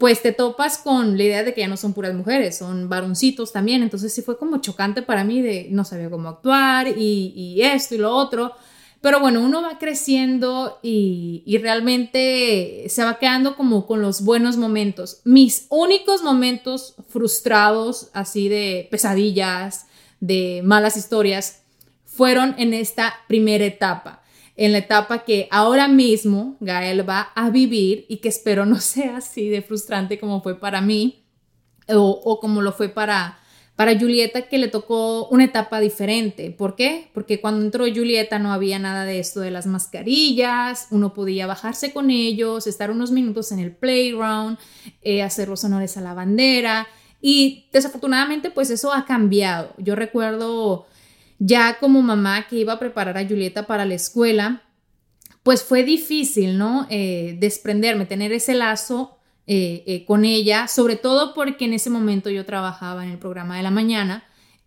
pues 0.03 0.21
te 0.21 0.33
topas 0.33 0.79
con 0.79 1.17
la 1.17 1.23
idea 1.23 1.45
de 1.45 1.55
que 1.55 1.61
ya 1.61 1.69
no 1.69 1.77
son 1.77 1.93
puras 1.93 2.13
mujeres, 2.13 2.59
son 2.59 2.89
varoncitos 2.89 3.53
también, 3.53 3.85
entonces 3.85 4.13
sí 4.13 4.21
fue 4.21 4.37
como 4.37 4.61
chocante 4.61 5.01
para 5.01 5.23
mí 5.23 5.41
de 5.41 5.69
no 5.71 5.85
sabía 5.85 6.11
cómo 6.11 6.29
actuar 6.29 6.89
y, 6.99 7.61
esto 7.63 7.95
y 7.95 7.99
lo 7.99 8.11
otro, 8.11 8.53
pero 9.01 9.21
bueno, 9.21 9.41
uno 9.41 9.63
va 9.63 9.79
creciendo 9.79 10.81
y, 10.83 11.45
realmente 11.63 12.87
se 12.89 13.05
va 13.05 13.21
quedando 13.21 13.55
como 13.55 13.87
con 13.87 14.03
los 14.03 14.25
buenos 14.25 14.57
momentos. 14.57 15.21
Mis 15.23 15.67
únicos 15.69 16.25
momentos 16.25 16.97
frustrados, 17.09 18.11
así 18.13 18.49
de 18.49 18.89
pesadillas, 18.91 19.87
de 20.19 20.63
malas 20.65 20.97
historias, 20.97 21.63
fueron 22.05 22.57
en 22.59 22.75
esta 22.75 23.15
primera 23.29 23.67
etapa. 23.67 24.22
En 24.57 24.73
la 24.73 24.79
etapa 24.79 25.25
que 25.25 25.49
ahora 25.51 25.89
mismo 25.89 26.57
Gael 26.61 27.09
va 27.09 27.33
a 27.35 27.51
vivir 27.51 28.05
y 28.09 28.19
que 28.19 28.29
espero 28.29 28.67
no 28.67 28.81
sea 28.81 29.19
así 29.19 29.49
de 29.49 29.63
frustrante 29.63 30.19
como 30.19 30.43
fue 30.43 30.59
para 30.59 30.81
mí 30.81 31.25
o, 31.89 32.39
como 32.41 32.63
lo 32.63 32.73
fue 32.73 32.89
para, 32.89 33.39
para 33.77 33.99
Julieta 33.99 34.43
que 34.43 34.59
le 34.59 34.69
tocó 34.69 35.27
una 35.29 35.45
etapa 35.45 35.81
diferente. 35.81 36.51
¿Por 36.51 36.77
qué? 36.77 37.11
Porque 37.15 37.41
cuando 37.41 37.65
entró 37.65 37.85
Julieta 37.85 38.39
no 38.39 38.53
había 38.53 38.79
nada 38.79 39.05
de 39.05 39.19
esto 39.19 39.41
de 39.41 39.51
las 39.51 39.67
mascarillas, 39.67 40.89
uno 40.91 41.13
podía 41.15 41.47
bajarse 41.47 41.93
con 41.93 42.11
ellos, 42.11 42.67
estar 42.67 42.91
unos 42.91 43.11
minutos 43.11 43.53
en 43.53 43.59
el 43.59 43.73
playground, 43.75 44.59
eh, 45.03 45.23
hacer 45.23 45.49
los 45.49 45.65
honores 45.65 45.97
a 45.97 46.01
la 46.01 46.15
bandera 46.15 46.87
y 47.21 47.69
desafortunadamente 47.73 48.51
pues 48.51 48.71
eso 48.71 48.93
ha 48.93 49.07
cambiado. 49.07 49.75
Yo 49.79 49.95
recuerdo 49.95 50.87
ya 51.45 51.79
como 51.81 52.03
mamá 52.03 52.47
que 52.47 52.57
iba 52.57 52.75
a 52.75 52.79
preparar 52.79 53.19
a 53.19 53.27
Julieta 53.27 53.67
para 53.67 53.85
la 53.85 53.95
escuela, 53.95 54.63
pues 55.43 55.65
fue 55.65 55.83
difícil, 55.83 56.57
¿no? 56.57 56.87
Eh, 56.89 57.37
desprenderme, 57.41 58.07
tener 58.07 58.33
ese 58.33 58.55
lazo 58.55 59.19
eh, 59.49 59.83
eh, 59.89 60.05
con 60.05 60.25
ella, 60.25 60.69
sobre 60.69 60.95
todo 60.95 61.35
porque 61.35 61.65
en 61.65 61.73
ese 61.73 61.91
momento 61.91 62.31
yo 62.31 62.47
trabajaba 62.47 63.05
en 63.05 63.11
el 63.11 63.19
programa 63.19 63.57
de 63.57 63.65
la 63.65 63.73
mañana 63.73 64.23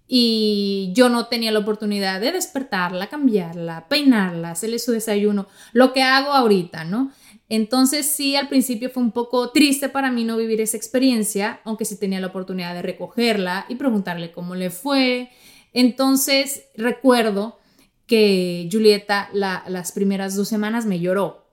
y 0.05 0.91
yo 0.93 1.07
no 1.07 1.27
tenía 1.27 1.53
la 1.53 1.59
oportunidad 1.59 2.19
de 2.19 2.33
despertarla, 2.33 3.07
cambiarla, 3.07 3.87
peinarla, 3.87 4.51
hacerle 4.51 4.79
su 4.79 4.91
desayuno, 4.91 5.47
lo 5.71 5.93
que 5.93 6.03
hago 6.03 6.33
ahorita, 6.33 6.83
¿no? 6.83 7.13
Entonces 7.47 8.05
sí, 8.05 8.35
al 8.35 8.49
principio 8.49 8.89
fue 8.89 9.01
un 9.01 9.11
poco 9.11 9.51
triste 9.51 9.87
para 9.87 10.11
mí 10.11 10.25
no 10.25 10.35
vivir 10.35 10.59
esa 10.59 10.75
experiencia, 10.75 11.61
aunque 11.63 11.85
sí 11.85 11.97
tenía 11.97 12.19
la 12.19 12.27
oportunidad 12.27 12.73
de 12.73 12.81
recogerla 12.81 13.65
y 13.69 13.75
preguntarle 13.75 14.33
cómo 14.33 14.55
le 14.55 14.71
fue. 14.71 15.29
Entonces 15.75 16.63
recuerdo 16.77 17.59
que 18.07 18.69
Julieta 18.71 19.29
las 19.33 19.91
primeras 19.91 20.35
dos 20.35 20.47
semanas 20.47 20.85
me 20.85 21.01
lloró. 21.01 21.45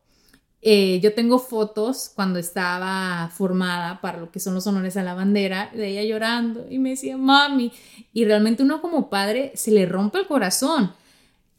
Eh, 0.64 1.00
yo 1.02 1.12
tengo 1.12 1.40
fotos 1.40 2.12
cuando 2.14 2.38
estaba 2.38 3.28
formada 3.34 4.00
para 4.00 4.20
lo 4.20 4.30
que 4.30 4.38
son 4.38 4.54
los 4.54 4.64
honores 4.68 4.96
a 4.96 5.02
la 5.02 5.14
bandera, 5.14 5.70
de 5.74 5.88
ella 5.88 6.04
llorando 6.04 6.68
y 6.70 6.78
me 6.78 6.90
decía, 6.90 7.16
mami, 7.16 7.72
y 8.12 8.24
realmente 8.24 8.62
uno 8.62 8.80
como 8.80 9.10
padre 9.10 9.50
se 9.56 9.72
le 9.72 9.86
rompe 9.86 10.18
el 10.18 10.28
corazón. 10.28 10.92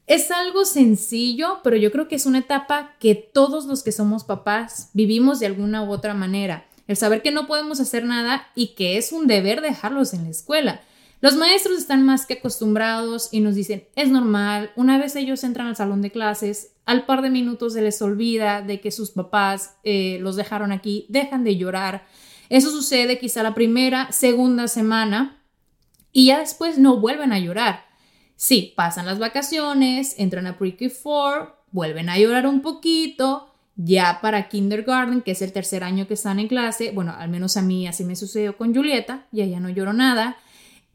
Es 0.08 0.32
algo 0.32 0.64
sencillo, 0.64 1.60
pero 1.66 1.76
yo 1.76 1.92
creo 1.92 2.08
que 2.08 2.16
es 2.16 2.26
una 2.26 2.40
etapa 2.40 2.96
que 2.98 3.14
todos 3.14 3.66
los 3.66 3.84
que 3.84 3.92
somos 3.92 4.24
papás 4.24 4.90
vivimos 4.94 5.42
de 5.42 5.48
alguna 5.48 5.84
u 5.84 5.92
otra 5.92 6.14
manera. 6.14 6.66
El 6.88 6.96
saber 6.96 7.22
que 7.22 7.32
no 7.32 7.46
podemos 7.46 7.82
hacer 7.82 8.06
nada 8.06 8.48
y 8.56 8.68
que 8.76 8.98
es 8.98 9.12
un 9.12 9.28
deber 9.28 9.60
dejarlos 9.60 10.14
en 10.14 10.24
la 10.24 10.30
escuela. 10.30 10.82
Los 11.24 11.38
maestros 11.38 11.78
están 11.78 12.06
más 12.06 12.26
que 12.26 12.34
acostumbrados 12.34 13.30
y 13.32 13.40
nos 13.40 13.56
dicen, 13.56 13.88
es 13.96 14.10
normal, 14.10 14.72
una 14.76 14.98
vez 14.98 15.16
ellos 15.16 15.46
entran 15.46 15.68
al 15.68 15.78
salón 15.78 16.02
de 16.02 16.12
clases, 16.12 16.74
al 16.84 17.06
par 17.06 17.22
de 17.22 17.30
minutos 17.30 17.72
se 17.72 17.82
les 17.82 18.02
olvida 18.02 18.62
de 18.62 18.82
que 18.82 18.92
sus 18.92 19.12
papás 19.12 19.78
eh, 19.86 20.18
los 20.20 20.36
dejaron 20.36 20.74
aquí, 20.74 21.06
dejan 21.08 21.46
de 21.46 21.56
llorar. 21.56 22.06
Eso 22.50 22.72
sucede 22.72 23.20
quizá 23.20 23.42
la 23.42 23.54
primera, 23.54 24.12
segunda 24.12 24.68
semana 24.68 25.42
y 26.12 26.26
ya 26.26 26.40
después 26.40 26.78
no 26.78 27.00
vuelven 27.00 27.32
a 27.32 27.40
llorar. 27.40 27.86
Sí, 28.36 28.74
pasan 28.76 29.06
las 29.06 29.18
vacaciones, 29.18 30.16
entran 30.18 30.46
a 30.46 30.58
pre 30.58 30.76
4, 30.76 31.56
vuelven 31.72 32.10
a 32.10 32.20
llorar 32.20 32.48
un 32.48 32.62
poquito, 32.62 33.48
ya 33.78 34.20
para 34.22 34.50
kindergarten, 34.50 35.22
que 35.22 35.32
es 35.32 35.42
el 35.42 35.54
tercer 35.54 35.86
año 35.86 36.06
que 36.06 36.16
están 36.16 36.40
en 36.40 36.50
clase, 36.50 36.92
bueno, 36.92 37.16
al 37.18 37.30
menos 37.30 37.56
a 37.56 37.62
mí 37.62 37.88
así 37.88 38.04
me 38.04 38.18
sucedió 38.18 38.58
con 38.58 38.76
Julieta, 38.76 39.26
ya 39.32 39.46
ya 39.46 39.62
no 39.62 39.70
lloro 39.70 39.94
nada. 39.94 40.36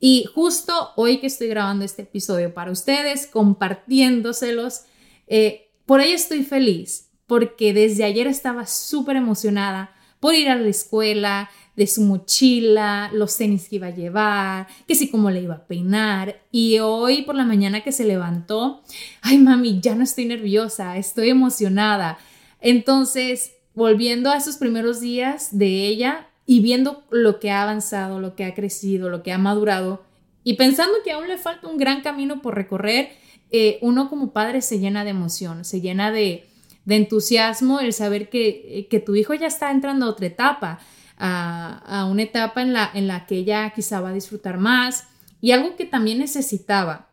Y 0.01 0.27
justo 0.35 0.91
hoy 0.97 1.19
que 1.19 1.27
estoy 1.27 1.49
grabando 1.49 1.85
este 1.85 2.03
episodio 2.03 2.55
para 2.55 2.71
ustedes, 2.71 3.27
compartiéndoselos, 3.27 4.83
eh, 5.27 5.71
por 5.87 6.01
ello 6.01 6.15
estoy 6.15 6.45
feliz, 6.45 7.11
porque 7.27 7.73
desde 7.73 8.05
ayer 8.05 8.27
estaba 8.27 8.67
súper 8.67 9.17
emocionada 9.17 9.95
por 10.21 10.35
ir 10.35 10.49
a 10.49 10.57
la 10.57 10.69
escuela, 10.69 11.51
de 11.79 11.87
su 11.87 12.03
mochila, 12.03 13.09
los 13.15 13.37
tenis 13.37 13.69
que 13.69 13.77
iba 13.77 13.87
a 13.87 13.95
llevar, 13.95 14.67
que 14.89 14.97
sí 14.97 15.09
cómo 15.09 15.31
le 15.31 15.43
iba 15.43 15.55
a 15.55 15.67
peinar. 15.69 16.43
Y 16.51 16.81
hoy 16.81 17.23
por 17.23 17.37
la 17.37 17.45
mañana 17.45 17.85
que 17.85 17.93
se 17.93 18.05
levantó, 18.05 18.83
ay 19.23 19.39
mami, 19.39 19.81
ya 19.81 19.95
no 19.95 20.03
estoy 20.03 20.25
nerviosa, 20.25 20.97
estoy 20.97 21.31
emocionada. 21.31 22.19
Entonces, 22.61 23.53
volviendo 23.75 24.29
a 24.29 24.37
esos 24.37 24.57
primeros 24.57 25.01
días 25.01 25.57
de 25.57 25.87
ella, 25.87 26.28
y 26.51 26.61
viendo 26.61 27.05
lo 27.11 27.41
que 27.41 27.51
ha 27.51 27.63
avanzado, 27.63 28.21
lo 28.21 28.35
que 28.35 28.47
ha 28.47 28.55
crecido, 28.55 29.11
lo 29.11 29.23
que 29.23 29.33
ha 29.33 29.39
madurado 29.39 30.03
y 30.45 30.55
pensando 30.55 30.95
que 31.05 31.13
aún 31.13 31.29
le 31.29 31.37
falta 31.37 31.69
un 31.69 31.77
gran 31.77 32.01
camino 32.01 32.41
por 32.41 32.55
recorrer, 32.55 33.11
eh, 33.51 33.79
uno 33.83 34.09
como 34.09 34.33
padre 34.33 34.63
se 34.63 34.79
llena 34.79 35.05
de 35.05 35.11
emoción, 35.11 35.67
se 35.67 35.83
llena 35.83 36.11
de, 36.11 36.47
entusiasmo 36.87 37.81
el 37.81 37.93
saber 37.93 38.31
que, 38.31 38.87
que, 38.89 38.99
tu 38.99 39.15
hijo 39.15 39.35
ya 39.35 39.47
está 39.47 39.71
entrando 39.71 40.07
a 40.07 40.09
otra 40.09 40.25
etapa, 40.25 40.81
a, 41.19 42.09
una 42.11 42.23
etapa 42.23 42.63
en 42.63 42.73
la, 42.73 42.91
en 42.95 43.09
la 43.09 43.27
que 43.27 43.37
ella 43.37 43.71
quizá 43.77 44.01
va 44.01 44.09
a 44.09 44.15
disfrutar 44.15 44.57
más 44.57 45.07
y 45.43 45.53
algo 45.53 45.77
que 45.77 45.85
también 45.85 46.17
necesitaba, 46.17 47.11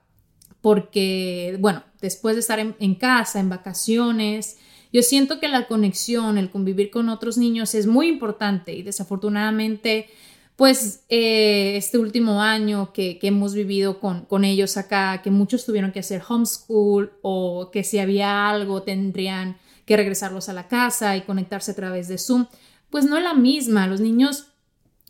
porque, 0.62 1.58
bueno, 1.60 1.84
después 2.00 2.36
de 2.36 2.40
estar 2.40 2.60
en 2.60 2.96
casa, 2.96 3.42
en 3.42 3.50
vacaciones, 3.50 4.60
yo 4.96 5.02
siento 5.02 5.42
que 5.42 5.50
la 5.50 5.68
conexión, 5.68 6.38
el 6.38 6.50
convivir 6.50 6.90
con 6.90 7.10
otros 7.10 7.38
niños 7.38 7.76
es 7.76 7.86
muy 7.86 8.08
importante 8.08 8.72
y 8.72 8.82
desafortunadamente, 8.82 10.08
pues 10.56 11.04
eh, 11.10 11.76
este 11.76 11.98
último 11.98 12.42
año 12.42 12.94
que, 12.94 13.20
hemos 13.22 13.54
vivido 13.54 14.00
con, 14.00 14.24
con, 14.24 14.46
ellos 14.46 14.78
acá, 14.78 15.22
que 15.22 15.32
muchos 15.32 15.66
tuvieron 15.66 15.92
que 15.92 16.00
hacer 16.00 16.24
homeschool 16.26 17.12
o 17.22 17.72
que 17.74 17.84
si 17.84 18.00
había 18.00 18.50
algo 18.50 18.84
tendrían 18.84 19.58
que 19.86 19.98
regresarlos 19.98 20.48
a 20.48 20.54
la 20.54 20.70
casa 20.70 21.18
y 21.18 21.24
conectarse 21.24 21.72
a 21.72 21.76
través 21.76 22.08
de 22.08 22.18
Zoom, 22.18 22.46
pues 22.90 23.04
no 23.04 23.18
es 23.18 23.24
la 23.26 23.34
misma. 23.34 23.88
Los 23.88 24.00
niños, 24.00 24.48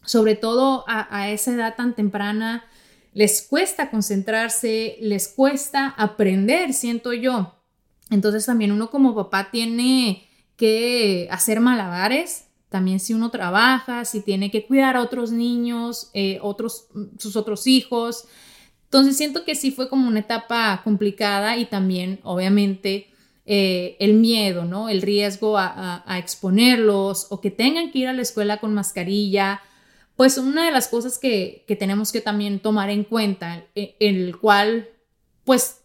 sobre 0.04 0.34
todo 0.34 0.84
a, 0.88 1.16
a 1.16 1.30
esa 1.30 1.54
edad 1.54 1.76
tan 1.76 1.94
temprana, 1.94 2.66
les 3.14 3.44
cuesta 3.44 3.92
concentrarse, 3.92 4.98
les 5.00 5.28
cuesta 5.28 5.90
aprender, 5.90 6.74
siento 6.74 7.14
yo. 7.14 7.55
Entonces 8.10 8.46
también 8.46 8.72
uno 8.72 8.90
como 8.90 9.16
papá 9.16 9.50
tiene 9.52 10.28
que 10.58 11.28
hacer 11.32 11.60
malabares, 11.60 12.48
también 12.70 13.00
si 13.00 13.14
uno 13.14 13.30
trabaja, 13.32 14.06
si 14.06 14.22
tiene 14.22 14.52
que 14.52 14.66
cuidar 14.66 14.96
a 14.96 15.02
otros 15.02 15.32
niños, 15.32 16.10
eh, 16.14 16.40
otros, 16.42 16.88
sus 17.18 17.36
otros 17.36 17.68
hijos. 17.68 18.26
Entonces 18.86 19.18
siento 19.18 19.46
que 19.46 19.56
sí 19.56 19.72
fue 19.72 19.90
como 19.90 20.08
una 20.08 20.20
etapa 20.20 20.82
complicada 20.84 21.58
y 21.58 21.66
también 21.66 22.20
obviamente 22.24 23.08
eh, 23.46 23.96
el 24.00 24.16
miedo, 24.16 24.66
¿no? 24.66 24.90
El 24.90 25.02
riesgo 25.02 25.58
a, 25.58 26.04
exponerlos 26.18 27.28
o 27.30 27.42
que 27.42 27.52
tengan 27.52 27.92
que 27.92 28.00
ir 28.00 28.08
a 28.08 28.14
la 28.14 28.22
escuela 28.22 28.58
con 28.58 28.74
mascarilla. 28.74 29.62
Pues 30.16 30.38
una 30.38 30.66
de 30.66 30.72
las 30.72 30.88
cosas 30.88 31.18
que, 31.18 31.64
que 31.68 31.76
tenemos 31.76 32.12
que 32.12 32.22
también 32.22 32.60
tomar 32.60 32.90
en 32.90 33.04
cuenta, 33.04 33.66
en 33.76 34.16
el 34.16 34.38
cual 34.38 34.90
pues 35.44 35.85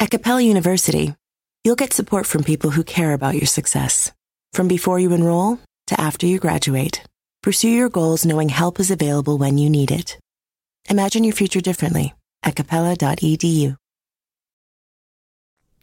At 0.00 0.10
Capella 0.10 0.40
University, 0.40 1.12
you'll 1.64 1.74
get 1.74 1.92
support 1.92 2.24
from 2.24 2.44
people 2.44 2.70
who 2.70 2.84
care 2.84 3.12
about 3.14 3.34
your 3.34 3.46
success. 3.48 4.12
From 4.52 4.68
before 4.68 5.00
you 5.00 5.12
enroll 5.12 5.58
to 5.88 6.00
after 6.00 6.24
you 6.24 6.38
graduate, 6.38 7.02
pursue 7.42 7.68
your 7.68 7.88
goals 7.88 8.24
knowing 8.24 8.48
help 8.48 8.78
is 8.78 8.92
available 8.92 9.38
when 9.38 9.58
you 9.58 9.68
need 9.68 9.90
it. 9.90 10.16
Imagine 10.88 11.24
your 11.24 11.34
future 11.34 11.60
differently 11.60 12.14
at 12.44 12.54
capella.edu. 12.54 13.76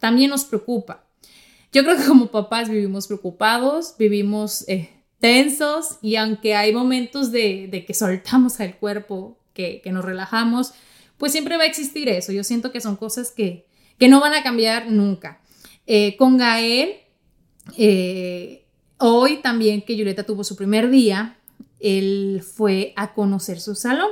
También 0.00 0.30
nos 0.30 0.44
preocupa. 0.44 1.04
Yo 1.72 1.82
creo 1.82 1.98
que 1.98 2.06
como 2.06 2.28
papás 2.28 2.70
vivimos 2.70 3.06
preocupados, 3.08 3.96
vivimos 3.98 4.66
eh, 4.66 4.88
tensos 5.20 5.98
y 6.00 6.16
aunque 6.16 6.54
hay 6.54 6.72
momentos 6.72 7.32
de, 7.32 7.68
de 7.70 7.84
que 7.84 7.92
soltamos 7.92 8.60
al 8.60 8.78
cuerpo, 8.78 9.38
que, 9.52 9.82
que, 9.82 9.92
nos 9.92 10.06
relajamos, 10.06 10.72
pues 11.18 11.32
siempre 11.32 11.58
va 11.58 11.64
a 11.64 11.66
existir 11.66 12.08
eso. 12.08 12.32
Yo 12.32 12.44
siento 12.44 12.72
que 12.72 12.80
son 12.80 12.96
cosas 12.96 13.30
que, 13.30 13.66
que 13.98 14.08
no 14.08 14.20
van 14.20 14.34
a 14.34 14.42
cambiar 14.42 14.90
nunca. 14.90 15.40
Eh, 15.86 16.16
con 16.16 16.36
Gael, 16.36 16.96
eh, 17.76 18.64
hoy 18.98 19.36
también 19.38 19.82
que 19.82 19.96
Julieta 19.96 20.24
tuvo 20.24 20.44
su 20.44 20.56
primer 20.56 20.90
día, 20.90 21.36
él 21.80 22.42
fue 22.42 22.92
a 22.96 23.14
conocer 23.14 23.60
su 23.60 23.74
salón, 23.74 24.10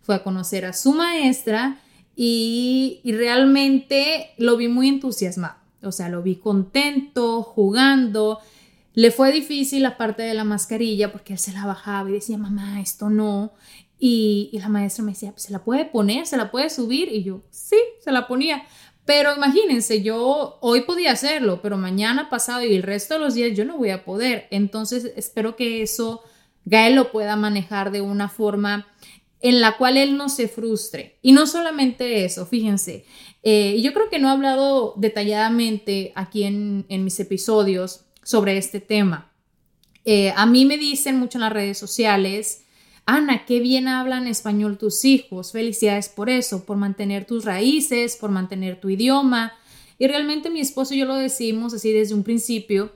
fue 0.00 0.14
a 0.14 0.22
conocer 0.22 0.64
a 0.64 0.72
su 0.72 0.92
maestra 0.92 1.80
y, 2.16 3.00
realmente 3.04 4.30
lo 4.36 4.56
vi 4.56 4.68
muy 4.68 4.88
entusiasmado. 4.88 5.56
O 5.82 5.92
sea, 5.92 6.08
lo 6.08 6.22
vi 6.22 6.36
contento, 6.36 7.42
jugando. 7.42 8.40
Le 8.92 9.10
fue 9.10 9.32
difícil 9.32 9.82
la 9.82 9.96
parte 9.96 10.22
de 10.22 10.34
la 10.34 10.44
mascarilla 10.44 11.12
porque 11.12 11.34
él 11.34 11.38
se 11.38 11.52
la 11.52 11.64
bajaba 11.64 12.10
y 12.10 12.14
decía, 12.14 12.36
mamá, 12.36 12.80
esto 12.80 13.08
no. 13.08 13.52
Y, 13.98 14.50
y 14.52 14.58
la 14.58 14.68
maestra 14.68 15.04
me 15.04 15.12
decía, 15.12 15.32
¿se 15.36 15.52
la 15.52 15.64
puede 15.64 15.86
poner? 15.86 16.26
¿Se 16.26 16.36
la 16.36 16.50
puede 16.50 16.68
subir? 16.68 17.08
Y 17.10 17.22
yo, 17.22 17.42
sí, 17.50 17.76
se 18.02 18.12
la 18.12 18.26
ponía. 18.28 18.64
Pero 19.10 19.34
imagínense, 19.34 20.02
yo 20.02 20.58
hoy 20.60 20.82
podía 20.82 21.10
hacerlo, 21.10 21.60
pero 21.60 21.76
mañana 21.76 22.30
pasado 22.30 22.64
y 22.64 22.76
el 22.76 22.84
resto 22.84 23.14
de 23.14 23.18
los 23.18 23.34
días 23.34 23.56
yo 23.56 23.64
no 23.64 23.76
voy 23.76 23.90
a 23.90 24.04
poder. 24.04 24.46
Entonces 24.52 25.10
espero 25.16 25.56
que 25.56 25.82
eso 25.82 26.22
Gael 26.64 26.94
lo 26.94 27.10
pueda 27.10 27.34
manejar 27.34 27.90
de 27.90 28.02
una 28.02 28.28
forma 28.28 28.86
en 29.40 29.60
la 29.60 29.76
cual 29.78 29.96
él 29.96 30.16
no 30.16 30.28
se 30.28 30.46
frustre. 30.46 31.18
Y 31.22 31.32
no 31.32 31.48
solamente 31.48 32.24
eso, 32.24 32.46
fíjense, 32.46 33.04
eh, 33.42 33.80
yo 33.82 33.92
creo 33.92 34.08
que 34.10 34.20
no 34.20 34.28
he 34.28 34.30
hablado 34.30 34.94
detalladamente 34.96 36.12
aquí 36.14 36.44
en, 36.44 36.86
mis 36.88 37.18
episodios 37.18 38.04
sobre 38.22 38.58
este 38.58 38.78
tema. 38.78 39.32
Eh, 40.04 40.32
a 40.36 40.46
mí 40.46 40.66
me 40.66 40.78
dicen 40.78 41.18
mucho 41.18 41.38
en 41.38 41.42
las 41.42 41.52
redes 41.52 41.78
sociales, 41.78 42.62
Ana, 43.06 43.44
qué 43.44 43.60
bien 43.60 43.88
hablan 43.88 44.26
español 44.26 44.78
tus 44.78 45.04
hijos, 45.04 45.52
felicidades 45.52 46.08
por 46.08 46.30
eso, 46.30 46.64
por 46.64 46.76
mantener 46.76 47.24
tus 47.24 47.44
raíces, 47.44 48.16
por 48.16 48.30
mantener 48.30 48.80
tu 48.80 48.88
idioma. 48.88 49.52
Y 49.98 50.06
realmente 50.06 50.50
mi 50.50 50.60
esposo 50.60 50.94
y 50.94 50.98
yo 50.98 51.06
lo 51.06 51.16
decimos 51.16 51.74
así 51.74 51.92
desde 51.92 52.14
un 52.14 52.22
principio. 52.22 52.92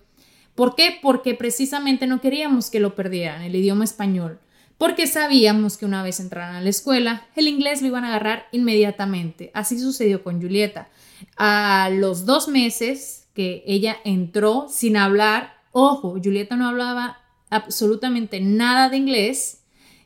¿Por 0.55 0.77
qué? 0.77 0.99
Porque 1.03 1.35
precisamente 1.35 2.07
no 2.07 2.21
queríamos 2.21 2.71
que 2.71 2.81
lo 2.81 2.95
perdieran, 2.95 3.43
el 3.43 3.57
idioma 3.57 3.85
español. 3.85 4.39
Porque 4.79 5.07
sabíamos 5.07 5.77
que 5.77 5.87
una 5.87 6.03
vez 6.03 6.21
entraran 6.21 6.57
a 6.57 6.61
la 6.61 6.71
escuela, 6.71 7.27
el 7.37 7.49
inglés 7.49 7.81
lo 7.81 7.89
iban 7.89 8.05
a 8.05 8.09
agarrar 8.09 8.47
inmediatamente. 8.53 9.51
Así 9.55 9.79
sucedió 9.79 10.23
con 10.23 10.41
Julieta. 10.41 10.89
A 11.37 11.91
los 11.93 12.27
dos 12.27 12.49
meses 12.49 13.29
que 13.35 13.63
ella 13.67 13.97
entró 14.05 14.67
sin 14.69 14.97
hablar, 14.97 15.55
ojo, 15.73 16.19
Julieta 16.23 16.57
no 16.57 16.69
hablaba 16.69 17.19
absolutamente 17.51 18.41
nada 18.41 18.89
de 18.89 18.97
inglés, 18.97 19.63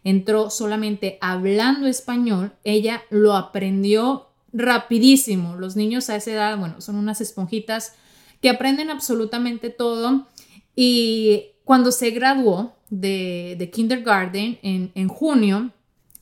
entró 0.09 0.51
solamente 0.51 1.19
hablando 1.21 1.87
español, 1.87 2.53
ella 2.65 3.03
lo 3.11 3.35
aprendió 3.35 4.29
rapidísimo. 4.53 5.57
Los 5.57 5.77
niños 5.77 6.09
a 6.09 6.17
esa 6.17 6.33
edad, 6.33 6.59
bueno, 6.59 6.81
son 6.81 6.97
unas 6.97 7.21
esponjitas 7.21 7.95
que 8.41 8.49
aprenden 8.49 8.91
absolutamente 8.91 9.71
todo. 9.71 10.27
Y 10.75 11.47
cuando 11.65 11.93
se 11.93 12.11
graduó 12.11 12.75
de, 12.89 13.71
kindergarten 13.73 14.59
en, 14.63 14.93
en, 14.95 15.09
junio, 15.09 15.71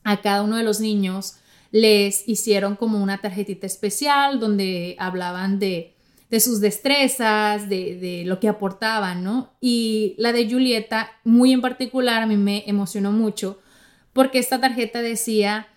a 0.03 0.21
cada 0.21 0.41
uno 0.41 0.57
de 0.57 0.63
los 0.63 0.79
niños 0.79 1.35
les 1.71 2.27
hicieron 2.27 2.75
como 2.75 3.01
una 3.01 3.19
tarjetita 3.19 3.67
especial 3.67 4.39
donde 4.39 4.95
hablaban 4.99 5.59
de, 5.59 5.95
de 6.29 6.39
sus 6.39 6.59
destrezas, 6.59 7.69
de, 7.69 7.97
de, 7.97 8.23
lo 8.25 8.39
que 8.39 8.47
aportaban, 8.49 9.23
¿no? 9.23 9.51
Y 9.61 10.15
la 10.17 10.33
de 10.33 10.49
Julieta, 10.49 11.11
muy 11.23 11.51
en 11.53 11.61
particular, 11.61 12.23
a 12.23 12.25
mí 12.25 12.37
me 12.37 12.63
emocionó 12.67 13.11
mucho 13.11 13.59
porque 14.17 14.39
esta 14.39 14.59
tarjeta 14.59 15.03
decía 15.03 15.67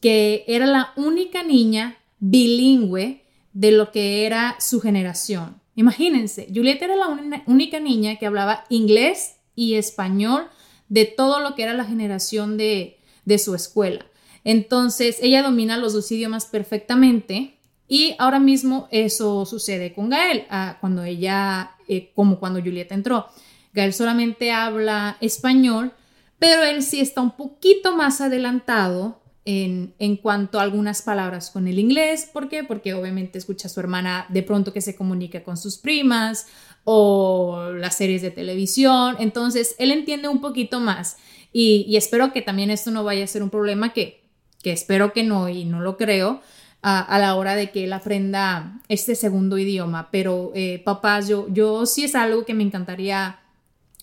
que 0.00 0.44
era 0.48 0.64
la 0.64 0.94
única 0.96 1.42
niña 1.42 1.98
bilingüe 2.18 3.26
de 3.52 3.72
lo 3.72 3.92
que 3.92 4.24
era 4.24 4.56
su 4.58 4.80
generación. 4.80 5.60
Imagínense, 5.76 6.48
Julieta 6.50 6.86
era 6.86 6.96
la 6.96 7.08
única 7.44 7.78
niña 7.78 8.16
que 8.16 8.24
hablaba 8.24 8.64
inglés 8.70 9.36
y 9.54 9.74
español 9.74 10.46
de 10.88 11.04
todo 11.04 11.40
lo 11.40 11.54
que 11.54 11.62
era 11.62 11.74
la 11.74 11.84
generación 11.84 12.56
de, 12.56 12.96
su 13.36 13.54
escuela. 13.54 14.06
Entonces, 14.44 15.18
ella 15.20 15.42
domina 15.42 15.76
los 15.76 15.92
dos 15.92 16.10
idiomas 16.10 16.46
perfectamente 16.46 17.58
y 17.86 18.14
ahora 18.18 18.38
mismo 18.38 18.88
eso 18.90 19.44
sucede 19.44 19.92
con 19.92 20.08
Gael, 20.08 20.46
ah, 20.48 20.78
cuando 20.80 21.04
ella, 21.04 21.72
eh, 21.86 22.12
como 22.14 22.40
cuando 22.40 22.62
Julieta 22.62 22.94
entró. 22.94 23.26
Gael 23.74 23.92
solamente 23.92 24.52
habla 24.52 25.18
español, 25.20 25.92
pero 26.40 26.64
él 26.64 26.82
sí 26.82 27.00
está 27.00 27.20
un 27.20 27.36
poquito 27.36 27.94
más 27.94 28.20
adelantado 28.20 29.20
en, 29.44 30.16
cuanto 30.16 30.58
a 30.58 30.62
algunas 30.62 31.02
palabras 31.02 31.50
con 31.50 31.68
el 31.68 31.78
inglés. 31.78 32.28
¿Por 32.32 32.48
qué? 32.48 32.64
Porque 32.64 32.94
obviamente 32.94 33.38
escucha 33.38 33.68
a 33.68 33.70
su 33.70 33.78
hermana 33.78 34.26
de 34.30 34.42
pronto 34.42 34.72
que 34.72 34.80
se 34.80 34.96
comunica 34.96 35.44
con 35.44 35.56
sus 35.56 35.76
primas 35.76 36.46
o 36.84 37.70
las 37.74 37.96
series 37.96 38.22
de 38.22 38.30
televisión. 38.30 39.16
Entonces, 39.18 39.74
él 39.78 39.90
entiende 39.90 40.28
un 40.28 40.40
poquito 40.40 40.80
más 40.80 41.18
y, 41.52 41.94
espero 41.96 42.32
que 42.32 42.42
también 42.42 42.70
esto 42.70 42.90
no 42.90 43.04
vaya 43.04 43.24
a 43.24 43.26
ser 43.26 43.42
un 43.42 43.50
problema 43.50 43.92
que, 43.92 44.22
que 44.62 44.72
espero 44.72 45.12
que 45.12 45.24
no 45.24 45.48
y 45.48 45.64
no 45.64 45.80
lo 45.80 45.96
creo. 45.96 46.40
A, 46.82 47.18
la 47.18 47.34
hora 47.34 47.56
de 47.56 47.70
que 47.70 47.84
él 47.84 47.92
aprenda 47.92 48.80
este 48.88 49.14
segundo 49.14 49.58
idioma. 49.58 50.08
Pero, 50.10 50.52
eh, 50.54 50.80
papás, 50.82 51.28
yo, 51.28 51.46
yo 51.50 51.84
sí 51.84 52.04
es 52.04 52.14
algo 52.14 52.46
que 52.46 52.54
me 52.54 52.62
encantaría 52.62 53.40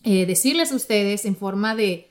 eh, 0.03 0.27
decirles 0.27 0.71
a 0.71 0.75
ustedes 0.75 1.25
en 1.25 1.35
forma 1.35 1.73
de, 1.73 2.06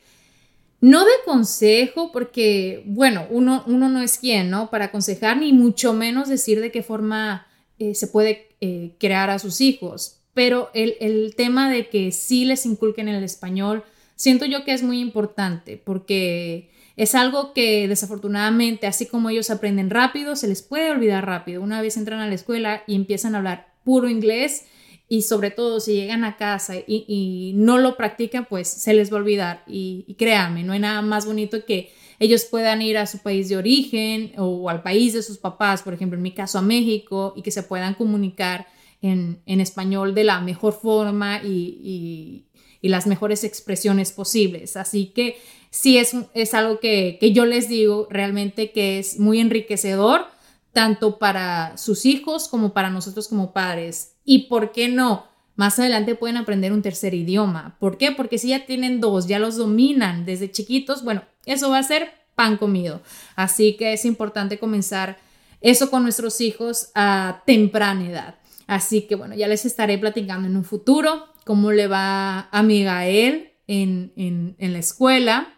no 0.80 1.04
de 1.04 1.12
consejo, 1.24 2.12
porque, 2.12 2.82
bueno, 2.86 3.26
uno, 3.30 3.64
uno 3.66 3.88
no 3.88 4.00
es 4.00 4.18
quien, 4.18 4.50
¿no? 4.50 4.70
Para 4.70 4.86
aconsejar, 4.86 5.38
ni 5.38 5.52
mucho 5.52 5.92
menos 5.92 6.28
decir 6.28 6.60
de 6.60 6.70
qué 6.70 6.82
forma 6.82 7.46
eh, 7.78 7.94
se 7.94 8.06
puede 8.06 8.48
eh, 8.60 8.92
crear 8.98 9.30
a 9.30 9.38
sus 9.38 9.60
hijos. 9.60 10.20
Pero 10.34 10.70
el, 10.74 10.96
el, 11.00 11.34
tema 11.34 11.70
de 11.70 11.88
que 11.88 12.12
sí 12.12 12.44
les 12.44 12.66
inculquen 12.66 13.08
el 13.08 13.24
español, 13.24 13.84
siento 14.16 14.44
yo 14.44 14.64
que 14.64 14.72
es 14.72 14.82
muy 14.82 15.00
importante, 15.00 15.80
porque 15.82 16.70
es 16.96 17.14
algo 17.14 17.54
que 17.54 17.88
desafortunadamente, 17.88 18.86
así 18.86 19.06
como 19.06 19.30
ellos 19.30 19.50
aprenden 19.50 19.90
rápido, 19.90 20.36
se 20.36 20.48
les 20.48 20.62
puede 20.62 20.90
olvidar 20.90 21.24
rápido. 21.24 21.62
Una 21.62 21.80
vez 21.80 21.96
entran 21.96 22.20
a 22.20 22.28
la 22.28 22.34
escuela 22.34 22.82
y 22.86 22.96
empiezan 22.96 23.34
a 23.34 23.38
hablar 23.38 23.74
puro 23.84 24.08
inglés, 24.08 24.66
y 25.08 25.22
sobre 25.22 25.50
todo 25.50 25.78
si 25.78 25.94
llegan 25.94 26.24
a 26.24 26.36
casa 26.36 26.74
y, 26.86 27.52
no 27.54 27.78
lo 27.78 27.96
practican, 27.96 28.46
pues 28.46 28.68
se 28.68 28.92
les 28.92 29.12
va 29.12 29.16
a 29.16 29.20
olvidar. 29.20 29.62
Y, 29.66 30.14
créanme, 30.18 30.64
no 30.64 30.72
hay 30.72 30.80
nada 30.80 31.02
más 31.02 31.26
bonito 31.26 31.64
que 31.64 31.92
ellos 32.18 32.44
puedan 32.44 32.82
ir 32.82 32.98
a 32.98 33.06
su 33.06 33.18
país 33.18 33.48
de 33.48 33.56
origen 33.56 34.32
o 34.36 34.68
al 34.68 34.82
país 34.82 35.12
de 35.12 35.22
sus 35.22 35.38
papás, 35.38 35.82
por 35.82 35.94
ejemplo, 35.94 36.16
en 36.16 36.22
mi 36.22 36.32
caso 36.32 36.58
a 36.58 36.62
México, 36.62 37.34
y 37.36 37.42
que 37.42 37.50
se 37.50 37.62
puedan 37.62 37.94
comunicar 37.94 38.66
en, 39.00 39.42
español 39.46 40.14
de 40.14 40.24
la 40.24 40.40
mejor 40.40 40.72
forma 40.72 41.40
y, 41.42 42.42
las 42.82 43.08
mejores 43.08 43.42
expresiones 43.42 44.12
posibles. 44.12 44.76
Así 44.76 45.06
que 45.06 45.38
sí 45.70 45.98
es, 45.98 46.14
es 46.34 46.54
algo 46.54 46.78
que 46.78 47.18
yo 47.34 47.44
les 47.44 47.68
digo 47.68 48.06
realmente 48.10 48.70
que 48.70 49.00
es 49.00 49.18
muy 49.18 49.40
enriquecedor 49.40 50.35
tanto 50.76 51.18
para 51.18 51.78
sus 51.78 52.04
hijos 52.04 52.48
como 52.48 52.74
para 52.74 52.90
nosotros 52.90 53.28
como 53.28 53.54
padres 53.54 54.12
y 54.26 54.48
por 54.48 54.72
qué 54.72 54.90
no, 54.90 55.24
más 55.54 55.78
adelante 55.78 56.16
pueden 56.16 56.36
aprender 56.36 56.70
un 56.70 56.82
tercer 56.82 57.14
idioma. 57.14 57.78
¿Por 57.80 57.96
qué? 57.96 58.12
Porque 58.12 58.36
si 58.36 58.48
ya 58.48 58.66
tienen 58.66 59.00
dos, 59.00 59.26
ya 59.26 59.38
los 59.38 59.56
dominan 59.56 60.26
desde 60.26 60.50
chiquitos, 60.50 61.02
bueno, 61.02 61.22
eso 61.46 61.70
va 61.70 61.78
a 61.78 61.82
ser 61.82 62.10
pan 62.34 62.58
comido. 62.58 63.00
Así 63.36 63.78
que 63.78 63.94
es 63.94 64.04
importante 64.04 64.58
comenzar 64.58 65.16
eso 65.62 65.90
con 65.90 66.02
nuestros 66.02 66.42
hijos 66.42 66.90
a 66.94 67.42
temprana 67.46 68.06
edad. 68.06 68.34
Así 68.66 69.06
que 69.06 69.14
bueno, 69.14 69.34
ya 69.34 69.48
les 69.48 69.64
estaré 69.64 69.96
platicando 69.96 70.46
en 70.46 70.58
un 70.58 70.64
futuro 70.64 71.24
cómo 71.44 71.72
le 71.72 71.86
va 71.86 72.50
a 72.50 72.62
mi 72.62 72.84
Gael 72.84 73.52
en, 73.66 74.12
en, 74.16 74.72
la 74.74 74.78
escuela. 74.78 75.54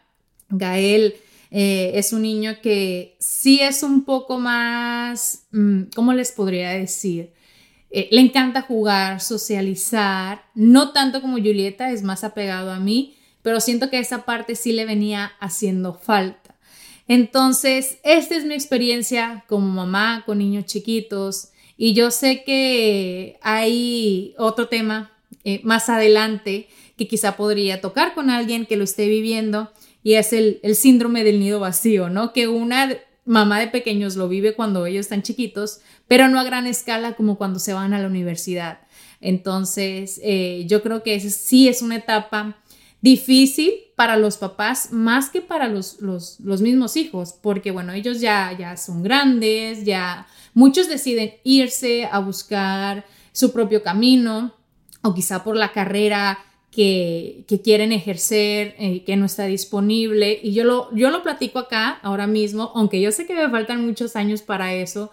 Gael 0.49 1.17
eh, 1.51 1.93
es 1.95 2.13
un 2.13 2.23
niño 2.23 2.57
que 2.63 3.17
sí 3.21 3.61
es 3.61 3.83
un 3.83 4.05
poco 4.05 4.39
más, 4.39 5.47
mm, 5.53 5.85
¿cómo 5.95 6.13
les 6.13 6.33
podría 6.33 6.71
decir? 6.71 7.33
Eh, 7.91 8.09
le 8.11 8.21
encanta 8.21 8.63
jugar, 8.63 9.21
socializar, 9.21 10.45
no 10.55 10.93
tanto 10.93 11.23
como 11.23 11.39
Julieta, 11.39 11.91
es 11.91 12.03
más 12.03 12.23
apegado 12.23 12.71
a 12.71 12.79
mí, 12.79 13.17
pero 13.43 13.61
siento 13.61 13.89
que 13.89 13.99
esa 13.99 14.25
parte 14.25 14.57
sí 14.57 14.73
le 14.73 14.85
venía 14.85 15.33
haciendo 15.41 15.95
falta. 15.95 16.57
Entonces, 17.07 17.99
esta 18.03 18.37
es 18.37 18.45
mi 18.45 18.53
experiencia 18.55 19.45
como 19.49 19.69
mamá 19.69 20.25
con 20.27 20.39
niños 20.39 20.67
chiquitos 20.67 21.49
y 21.79 21.95
yo 21.95 22.11
sé 22.11 22.45
que 22.45 23.39
hay 23.41 24.35
otro 24.37 24.69
tema 24.69 25.13
eh, 25.45 25.61
más 25.65 25.89
adelante 25.89 26.69
que 26.99 27.09
quizá 27.09 27.37
podría 27.37 27.81
tocar 27.81 28.13
con 28.13 28.29
alguien 28.29 28.67
que 28.67 28.77
lo 28.77 28.85
esté 28.85 29.09
viviendo 29.09 29.73
y 30.03 30.15
es 30.15 30.35
el, 30.35 30.61
el 30.63 30.75
síndrome 30.75 31.25
del 31.25 31.41
nido 31.41 31.61
vacío, 31.61 32.11
¿no? 32.11 32.35
Que 32.35 32.49
una 32.49 32.99
mamá 33.25 33.61
de 33.61 33.69
pequeños 33.69 34.17
lo 34.17 34.29
vive 34.29 34.55
cuando 34.55 34.85
ellos 34.85 35.07
están 35.07 35.23
chiquitos, 35.23 35.81
pero 36.07 36.29
no 36.29 36.41
a 36.41 36.45
gran 36.45 36.67
escala 36.67 37.15
como 37.15 37.39
cuando 37.39 37.59
se 37.59 37.73
van 37.73 37.95
a 37.95 37.99
la 37.99 38.09
universidad. 38.09 38.81
Entonces, 39.21 40.21
eh, 40.23 40.65
yo 40.67 40.83
creo 40.83 41.03
que 41.03 41.19
sí 41.21 41.69
es 41.69 41.83
una 41.83 41.97
etapa 41.97 42.57
difícil 43.01 43.73
para 43.97 44.17
los 44.17 44.39
papás 44.39 44.93
más 44.93 45.31
que 45.31 45.41
para 45.41 45.69
los, 45.69 46.01
los, 46.01 46.41
mismos 46.61 46.97
hijos, 46.97 47.35
porque 47.41 47.71
bueno, 47.71 47.93
ellos 47.93 48.21
ya, 48.21 48.57
ya 48.59 48.77
son 48.77 49.03
grandes, 49.03 49.85
ya 49.85 50.27
muchos 50.55 50.89
deciden 50.89 51.35
irse 51.45 52.07
a 52.11 52.19
buscar 52.19 53.05
su 53.33 53.53
propio 53.53 53.83
camino 53.83 54.55
o 55.03 55.15
quizá 55.15 55.45
por 55.45 55.57
la 55.57 55.73
carrera 55.73 56.39
que, 56.79 57.61
quieren 57.65 57.91
ejercer, 57.91 58.77
eh, 58.79 59.03
que 59.03 59.17
no 59.17 59.27
está 59.27 59.47
disponible. 59.47 60.39
Y 60.41 60.53
yo 60.53 60.63
lo, 60.63 60.95
yo 60.95 61.11
lo 61.11 61.25
platico 61.25 61.59
acá 61.59 61.99
ahora 62.03 62.29
mismo, 62.29 62.71
aunque 62.77 63.01
yo 63.01 63.11
sé 63.11 63.27
que 63.27 63.35
me 63.35 63.51
faltan 63.51 63.85
muchos 63.85 64.15
años 64.15 64.43
para 64.43 64.73
eso, 64.73 65.11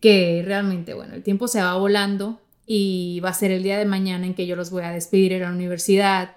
que 0.00 0.42
realmente, 0.46 0.94
bueno, 0.94 1.14
el 1.14 1.22
tiempo 1.22 1.46
se 1.46 1.60
va 1.60 1.74
volando 1.74 2.40
y 2.66 3.20
va 3.22 3.28
a 3.28 3.34
ser 3.34 3.50
el 3.50 3.62
día 3.62 3.76
de 3.76 3.84
mañana 3.84 4.24
en 4.24 4.32
que 4.32 4.46
yo 4.46 4.56
los 4.56 4.70
voy 4.70 4.82
a 4.82 4.90
despedir 4.90 5.34
en 5.34 5.42
la 5.42 5.50
universidad. 5.50 6.36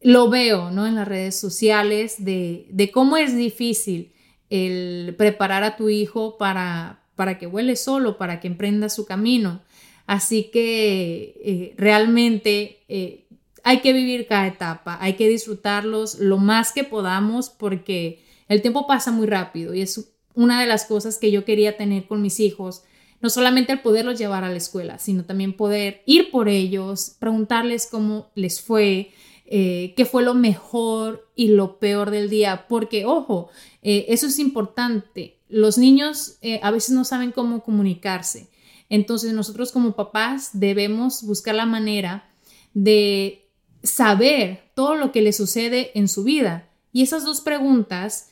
Lo 0.00 0.30
veo, 0.30 0.70
¿no? 0.70 0.86
En 0.86 0.94
las 0.94 1.06
redes 1.06 1.38
sociales 1.38 2.24
de, 2.24 2.66
de 2.70 2.90
cómo 2.90 3.18
es 3.18 3.36
difícil 3.36 4.14
el 4.48 5.14
preparar 5.18 5.62
a 5.62 5.76
tu 5.76 5.90
hijo 5.90 6.38
para, 6.38 7.02
para 7.16 7.36
que 7.36 7.46
vuele 7.46 7.76
solo, 7.76 8.16
para 8.16 8.40
que 8.40 8.48
emprenda 8.48 8.88
su 8.88 9.04
camino. 9.04 9.60
Así 10.06 10.50
que 10.52 11.40
eh, 11.44 11.74
realmente 11.78 12.84
eh, 12.88 13.23
hay 13.64 13.80
que 13.80 13.94
vivir 13.94 14.26
cada 14.26 14.46
etapa, 14.46 14.98
hay 15.00 15.14
que 15.14 15.26
disfrutarlos 15.26 16.18
lo 16.18 16.36
más 16.36 16.72
que 16.72 16.84
podamos 16.84 17.48
porque 17.48 18.22
el 18.46 18.60
tiempo 18.60 18.86
pasa 18.86 19.10
muy 19.10 19.26
rápido 19.26 19.74
y 19.74 19.80
es 19.80 20.14
una 20.34 20.60
de 20.60 20.66
las 20.66 20.84
cosas 20.84 21.18
que 21.18 21.30
yo 21.30 21.44
quería 21.46 21.76
tener 21.76 22.06
con 22.06 22.20
mis 22.20 22.40
hijos, 22.40 22.82
no 23.22 23.30
solamente 23.30 23.72
el 23.72 23.80
poderlos 23.80 24.18
llevar 24.18 24.44
a 24.44 24.50
la 24.50 24.58
escuela, 24.58 24.98
sino 24.98 25.24
también 25.24 25.54
poder 25.54 26.02
ir 26.04 26.30
por 26.30 26.50
ellos, 26.50 27.16
preguntarles 27.18 27.88
cómo 27.90 28.30
les 28.34 28.60
fue, 28.60 29.12
eh, 29.46 29.94
qué 29.96 30.04
fue 30.04 30.22
lo 30.22 30.34
mejor 30.34 31.26
y 31.34 31.48
lo 31.48 31.78
peor 31.78 32.10
del 32.10 32.28
día, 32.28 32.66
porque 32.68 33.06
ojo, 33.06 33.48
eh, 33.82 34.04
eso 34.08 34.26
es 34.26 34.38
importante. 34.38 35.38
Los 35.48 35.78
niños 35.78 36.36
eh, 36.42 36.60
a 36.62 36.70
veces 36.70 36.94
no 36.94 37.04
saben 37.04 37.32
cómo 37.32 37.62
comunicarse. 37.62 38.50
Entonces 38.90 39.32
nosotros 39.32 39.72
como 39.72 39.96
papás 39.96 40.50
debemos 40.52 41.22
buscar 41.22 41.54
la 41.54 41.64
manera 41.64 42.30
de 42.74 43.43
saber 43.84 44.72
todo 44.74 44.96
lo 44.96 45.12
que 45.12 45.22
le 45.22 45.32
sucede 45.32 45.92
en 45.94 46.08
su 46.08 46.24
vida. 46.24 46.68
Y 46.92 47.02
esas 47.02 47.24
dos 47.24 47.40
preguntas 47.40 48.30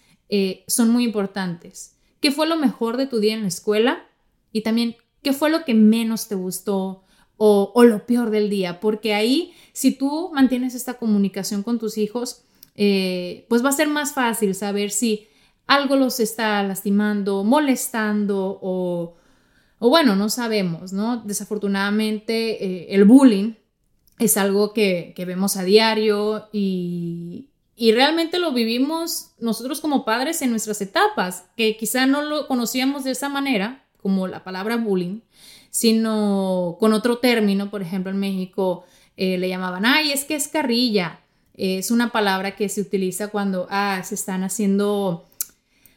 son 0.66 0.88
muy 0.88 1.04
importantes. 1.04 1.92
¿Qué 2.22 2.30
fue 2.30 2.46
lo 2.46 2.56
mejor 2.56 2.96
de 2.96 3.06
tu 3.06 3.18
día 3.18 3.34
en 3.34 3.42
la 3.42 3.48
escuela? 3.48 4.06
Y 4.52 4.62
también, 4.62 4.94
¿qué 5.22 5.32
fue 5.32 5.50
lo 5.50 5.64
que 5.64 5.74
menos 5.74 6.28
te 6.28 6.36
gustó 6.36 7.02
o, 7.36 7.84
lo 7.84 8.06
peor 8.06 8.30
del 8.30 8.48
día? 8.48 8.78
Porque 8.78 9.12
ahí, 9.12 9.52
si 9.72 9.90
tú 9.90 10.30
mantienes 10.32 10.76
esta 10.76 10.94
comunicación 10.94 11.64
con 11.64 11.80
tus 11.80 11.98
hijos, 11.98 12.44
eh, 12.76 13.44
pues 13.48 13.64
va 13.64 13.70
a 13.70 13.72
ser 13.72 13.88
más 13.88 14.14
fácil 14.14 14.54
saber 14.54 14.92
si 14.92 15.26
algo 15.66 15.96
los 15.96 16.20
está 16.20 16.62
lastimando, 16.62 17.42
molestando 17.42 18.58
o, 18.62 19.16
o 19.80 19.88
bueno, 19.88 20.14
no 20.14 20.28
sabemos, 20.28 20.92
¿no? 20.92 21.16
Desafortunadamente, 21.24 22.64
eh, 22.64 22.94
el 22.94 23.04
bullying 23.04 23.54
es 24.24 24.36
algo 24.36 24.72
que, 24.72 25.12
que 25.16 25.24
vemos 25.24 25.56
a 25.56 25.64
diario 25.64 26.48
y, 26.52 27.48
y 27.76 27.92
realmente 27.92 28.38
lo 28.38 28.52
vivimos 28.52 29.30
nosotros 29.38 29.80
como 29.80 30.04
padres 30.04 30.42
en 30.42 30.50
nuestras 30.50 30.80
etapas, 30.80 31.46
que 31.56 31.76
quizá 31.76 32.06
no 32.06 32.22
lo 32.22 32.46
conocíamos 32.46 33.04
de 33.04 33.12
esa 33.12 33.28
manera, 33.28 33.84
como 34.00 34.26
la 34.26 34.44
palabra 34.44 34.76
bullying, 34.76 35.20
sino 35.70 36.76
con 36.78 36.92
otro 36.92 37.18
término, 37.18 37.70
por 37.70 37.82
ejemplo, 37.82 38.10
en 38.10 38.18
México 38.18 38.84
eh, 39.16 39.38
le 39.38 39.48
llamaban, 39.48 39.86
ay, 39.86 40.12
es 40.12 40.24
que 40.24 40.34
es 40.34 40.48
carrilla. 40.48 41.20
es 41.54 41.90
una 41.90 42.12
palabra 42.12 42.56
que 42.56 42.68
se 42.68 42.80
utiliza 42.80 43.28
cuando 43.28 43.66
ah, 43.70 44.02
se 44.04 44.14
están 44.14 44.44
haciendo 44.44 45.28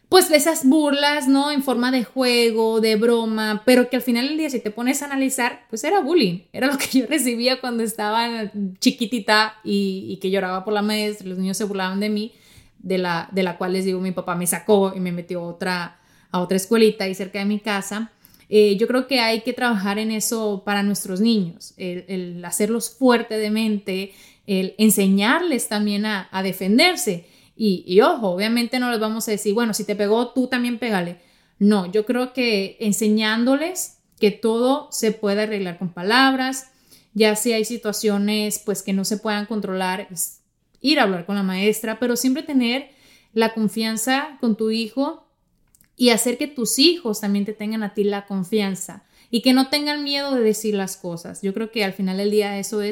pues 0.09 0.29
esas 0.29 0.65
burlas, 0.65 1.27
¿no? 1.27 1.51
En 1.51 1.63
forma 1.63 1.91
de 1.91 2.03
juego, 2.03 2.79
de 2.79 2.95
broma, 2.95 3.63
pero 3.65 3.89
que 3.89 3.95
al 3.95 4.01
final 4.01 4.27
del 4.27 4.37
día, 4.37 4.49
si 4.49 4.59
te 4.59 4.71
pones 4.71 5.01
a 5.01 5.05
analizar, 5.05 5.65
pues 5.69 5.83
era 5.83 5.99
bullying, 5.99 6.41
era 6.53 6.67
lo 6.67 6.77
que 6.77 6.99
yo 6.99 7.05
recibía 7.07 7.59
cuando 7.59 7.83
estaba 7.83 8.51
chiquitita 8.79 9.55
y, 9.63 10.17
que 10.21 10.29
lloraba 10.29 10.63
por 10.63 10.73
la 10.73 10.81
maestra, 10.81 11.27
los 11.27 11.37
niños 11.37 11.57
se 11.57 11.63
burlaban 11.63 11.99
de 11.99 12.09
mí, 12.09 12.33
de 12.79 12.97
la, 12.97 13.29
de 13.31 13.43
la 13.43 13.57
cual 13.57 13.73
les 13.73 13.85
digo, 13.85 13.99
mi 13.99 14.11
papá 14.11 14.35
me 14.35 14.45
sacó 14.45 14.93
y 14.95 14.99
me 14.99 15.11
metió 15.11 15.41
otra, 15.41 15.97
a 16.31 16.39
otra 16.39 16.57
escuelita 16.57 17.05
ahí 17.05 17.15
cerca 17.15 17.39
de 17.39 17.45
mi 17.45 17.59
casa. 17.59 18.11
Eh, 18.47 18.77
yo 18.77 18.87
creo 18.87 19.07
que 19.07 19.21
hay 19.21 19.41
que 19.41 19.53
trabajar 19.53 19.97
en 19.97 20.11
eso 20.11 20.61
para 20.63 20.83
nuestros 20.83 21.19
niños, 21.19 21.73
el, 21.77 22.45
hacerlos 22.45 22.91
fuerte 22.91 23.39
de 23.39 23.49
mente, 23.49 24.13
el 24.45 24.75
enseñarles 24.77 25.67
también 25.67 26.05
a 26.05 26.41
defenderse. 26.43 27.25
Y, 27.57 28.01
ojo, 28.01 28.31
obviamente 28.31 28.79
no 28.79 28.91
les 28.91 28.99
vamos 28.99 29.27
a 29.27 29.31
decir, 29.31 29.53
bueno, 29.53 29.73
si 29.73 29.85
te 29.85 29.95
pegó, 29.95 30.29
tú 30.33 30.47
también 30.47 30.77
pégale. 30.77 31.21
No, 31.57 31.89
yo 31.89 32.05
creo 32.05 32.33
que 32.33 32.75
enseñándoles 32.81 33.99
que 34.19 34.31
todo 34.31 34.89
se 34.91 35.11
puede 35.11 35.43
arreglar 35.43 35.77
con 35.77 35.93
palabras, 35.93 36.71
ya 37.13 37.35
si 37.37 37.53
hay 37.53 37.63
situaciones 37.63 38.59
pues 38.59 38.83
que 38.83 38.91
no 38.91 39.05
se 39.05 39.17
puedan 39.17 39.45
controlar, 39.45 40.07
es 40.11 40.41
ir 40.81 40.99
a 40.99 41.03
hablar 41.03 41.25
con 41.25 41.35
la 41.35 41.43
maestra, 41.43 41.97
pero 41.97 42.17
siempre 42.17 42.43
tener 42.43 42.89
la 43.33 43.53
confianza 43.53 44.37
con 44.41 44.57
tu 44.57 44.69
hijo 44.71 45.25
y 45.95 46.09
hacer 46.09 46.37
que 46.37 46.47
tus 46.47 46.77
hijos 46.77 47.21
también 47.21 47.45
te 47.45 47.53
tengan 47.53 47.83
a 47.83 47.93
ti 47.93 48.03
la 48.03 48.25
confianza 48.25 49.05
y 49.31 49.41
que 49.41 49.53
no 49.53 49.69
tengan 49.69 50.03
miedo 50.03 50.35
de 50.35 50.41
decir 50.41 50.75
las 50.75 50.97
cosas. 50.97 51.41
Yo 51.41 51.53
creo 51.53 51.71
que 51.71 51.85
al 51.85 51.93
final 51.93 52.17
del 52.17 52.31
día 52.31 52.59
eso 52.59 52.81
es 52.81 52.91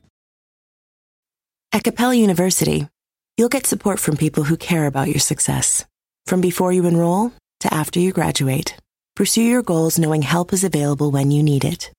At 1.73 1.85
Capella 1.85 2.13
University, 2.13 2.89
you'll 3.37 3.47
get 3.47 3.65
support 3.65 3.97
from 3.97 4.17
people 4.17 4.43
who 4.43 4.57
care 4.57 4.87
about 4.87 5.07
your 5.07 5.21
success. 5.21 5.85
From 6.25 6.41
before 6.41 6.73
you 6.73 6.85
enroll 6.85 7.31
to 7.61 7.73
after 7.73 7.97
you 7.97 8.11
graduate, 8.11 8.75
pursue 9.15 9.41
your 9.41 9.63
goals 9.63 9.97
knowing 9.97 10.21
help 10.21 10.51
is 10.51 10.65
available 10.65 11.11
when 11.11 11.31
you 11.31 11.41
need 11.41 11.63
it. 11.63 11.89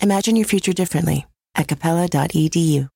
Imagine 0.00 0.36
your 0.36 0.46
future 0.46 0.72
differently 0.72 1.26
at 1.56 1.66
capella.edu. 1.66 2.88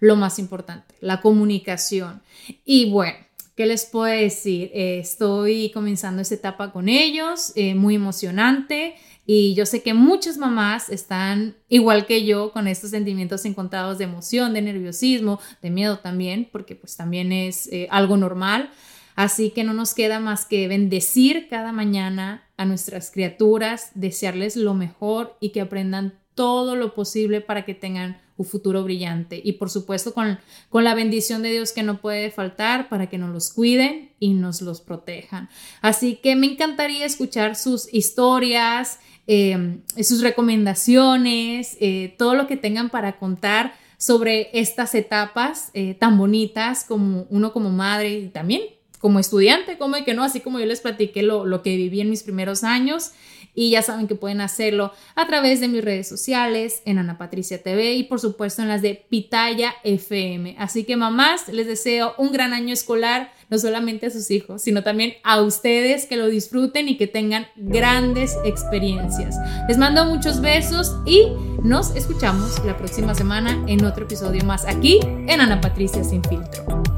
Lo 0.00 0.14
más 0.14 0.38
importante, 0.38 0.94
la 1.00 1.20
comunicación. 1.20 2.20
Y 2.64 2.92
bueno, 2.92 3.18
¿qué 3.58 3.66
les 3.66 3.86
puedo 3.86 4.04
decir? 4.04 4.70
Eh, 4.72 5.00
estoy 5.00 5.72
comenzando 5.74 6.22
esta 6.22 6.36
etapa 6.36 6.70
con 6.70 6.88
ellos, 6.88 7.52
eh, 7.56 7.74
muy 7.74 7.96
emocionante. 7.96 8.94
Y 9.26 9.54
yo 9.56 9.66
sé 9.66 9.82
que 9.82 9.94
muchas 9.94 10.38
mamás 10.38 10.88
están 10.88 11.56
igual 11.68 12.06
que 12.06 12.24
yo 12.24 12.52
con 12.52 12.68
estos 12.68 12.90
sentimientos 12.90 13.44
encontrados 13.46 13.98
de 13.98 14.04
emoción, 14.04 14.54
de 14.54 14.62
nerviosismo, 14.62 15.40
de 15.60 15.70
miedo 15.70 15.98
también, 15.98 16.48
porque 16.52 16.76
pues 16.76 16.96
también 16.96 17.32
es 17.32 17.66
eh, 17.72 17.88
algo 17.90 18.16
normal. 18.16 18.70
Así 19.16 19.50
que 19.50 19.64
no 19.64 19.72
nos 19.72 19.92
queda 19.92 20.20
más 20.20 20.46
que 20.46 20.68
bendecir 20.68 21.48
cada 21.50 21.72
mañana 21.72 22.48
a 22.56 22.64
nuestras 22.64 23.10
criaturas, 23.10 23.90
desearles 23.96 24.54
lo 24.54 24.74
mejor 24.74 25.36
y 25.40 25.50
que 25.50 25.62
aprendan 25.62 26.16
todo 26.38 26.76
lo 26.76 26.94
posible 26.94 27.40
para 27.40 27.64
que 27.64 27.74
tengan 27.74 28.20
un 28.36 28.46
futuro 28.46 28.84
brillante. 28.84 29.40
Y 29.42 29.54
por 29.54 29.70
supuesto 29.70 30.14
con, 30.14 30.38
con 30.68 30.84
la 30.84 30.94
bendición 30.94 31.42
de 31.42 31.50
Dios 31.50 31.72
que 31.72 31.82
no 31.82 32.00
puede 32.00 32.30
faltar 32.30 32.88
para 32.88 33.08
que 33.08 33.18
nos 33.18 33.30
los 33.30 33.52
cuiden 33.52 34.12
y 34.20 34.34
nos 34.34 34.62
los 34.62 34.80
protejan. 34.80 35.48
Así 35.80 36.14
que 36.14 36.36
me 36.36 36.46
encantaría 36.46 37.04
escuchar 37.04 37.56
sus 37.56 37.92
historias, 37.92 39.00
eh, 39.26 39.80
sus 40.00 40.20
recomendaciones, 40.20 41.76
eh, 41.80 42.14
todo 42.16 42.36
lo 42.36 42.46
que 42.46 42.56
tengan 42.56 42.88
para 42.88 43.18
contar 43.18 43.74
sobre 43.96 44.48
estas 44.52 44.94
etapas 44.94 45.72
eh, 45.74 45.94
tan 45.94 46.18
bonitas 46.18 46.84
como 46.84 47.26
uno 47.30 47.52
como 47.52 47.70
madre 47.70 48.12
y 48.16 48.28
también 48.28 48.62
como 49.00 49.18
estudiante, 49.18 49.76
como 49.76 49.96
que 50.04 50.14
no, 50.14 50.22
así 50.22 50.38
como 50.38 50.60
yo 50.60 50.66
les 50.66 50.80
platiqué 50.80 51.22
lo, 51.22 51.46
lo 51.46 51.62
que 51.62 51.76
viví 51.76 52.00
en 52.00 52.10
mis 52.10 52.22
primeros 52.22 52.62
años 52.62 53.10
y 53.58 53.70
ya 53.70 53.82
saben 53.82 54.06
que 54.06 54.14
pueden 54.14 54.40
hacerlo 54.40 54.92
a 55.16 55.26
través 55.26 55.60
de 55.60 55.66
mis 55.66 55.82
redes 55.82 56.08
sociales, 56.08 56.80
en 56.84 56.98
Ana 56.98 57.18
Patricia 57.18 57.60
TV 57.60 57.94
y 57.94 58.04
por 58.04 58.20
supuesto 58.20 58.62
en 58.62 58.68
las 58.68 58.82
de 58.82 59.04
Pitaya 59.10 59.74
FM. 59.82 60.54
Así 60.60 60.84
que 60.84 60.96
mamás, 60.96 61.48
les 61.48 61.66
deseo 61.66 62.14
un 62.18 62.30
gran 62.30 62.52
año 62.52 62.72
escolar, 62.72 63.32
no 63.50 63.58
solamente 63.58 64.06
a 64.06 64.10
sus 64.10 64.30
hijos, 64.30 64.62
sino 64.62 64.84
también 64.84 65.14
a 65.24 65.42
ustedes 65.42 66.06
que 66.06 66.16
lo 66.16 66.28
disfruten 66.28 66.88
y 66.88 66.96
que 66.96 67.08
tengan 67.08 67.48
grandes 67.56 68.36
experiencias. 68.44 69.34
Les 69.66 69.76
mando 69.76 70.04
muchos 70.04 70.40
besos 70.40 70.94
y 71.04 71.26
nos 71.64 71.96
escuchamos 71.96 72.64
la 72.64 72.76
próxima 72.76 73.12
semana 73.16 73.64
en 73.66 73.84
otro 73.84 74.04
episodio 74.04 74.44
más 74.44 74.66
aquí 74.66 75.00
en 75.02 75.40
Ana 75.40 75.60
Patricia 75.60 76.04
Sin 76.04 76.22
Filtro. 76.22 76.97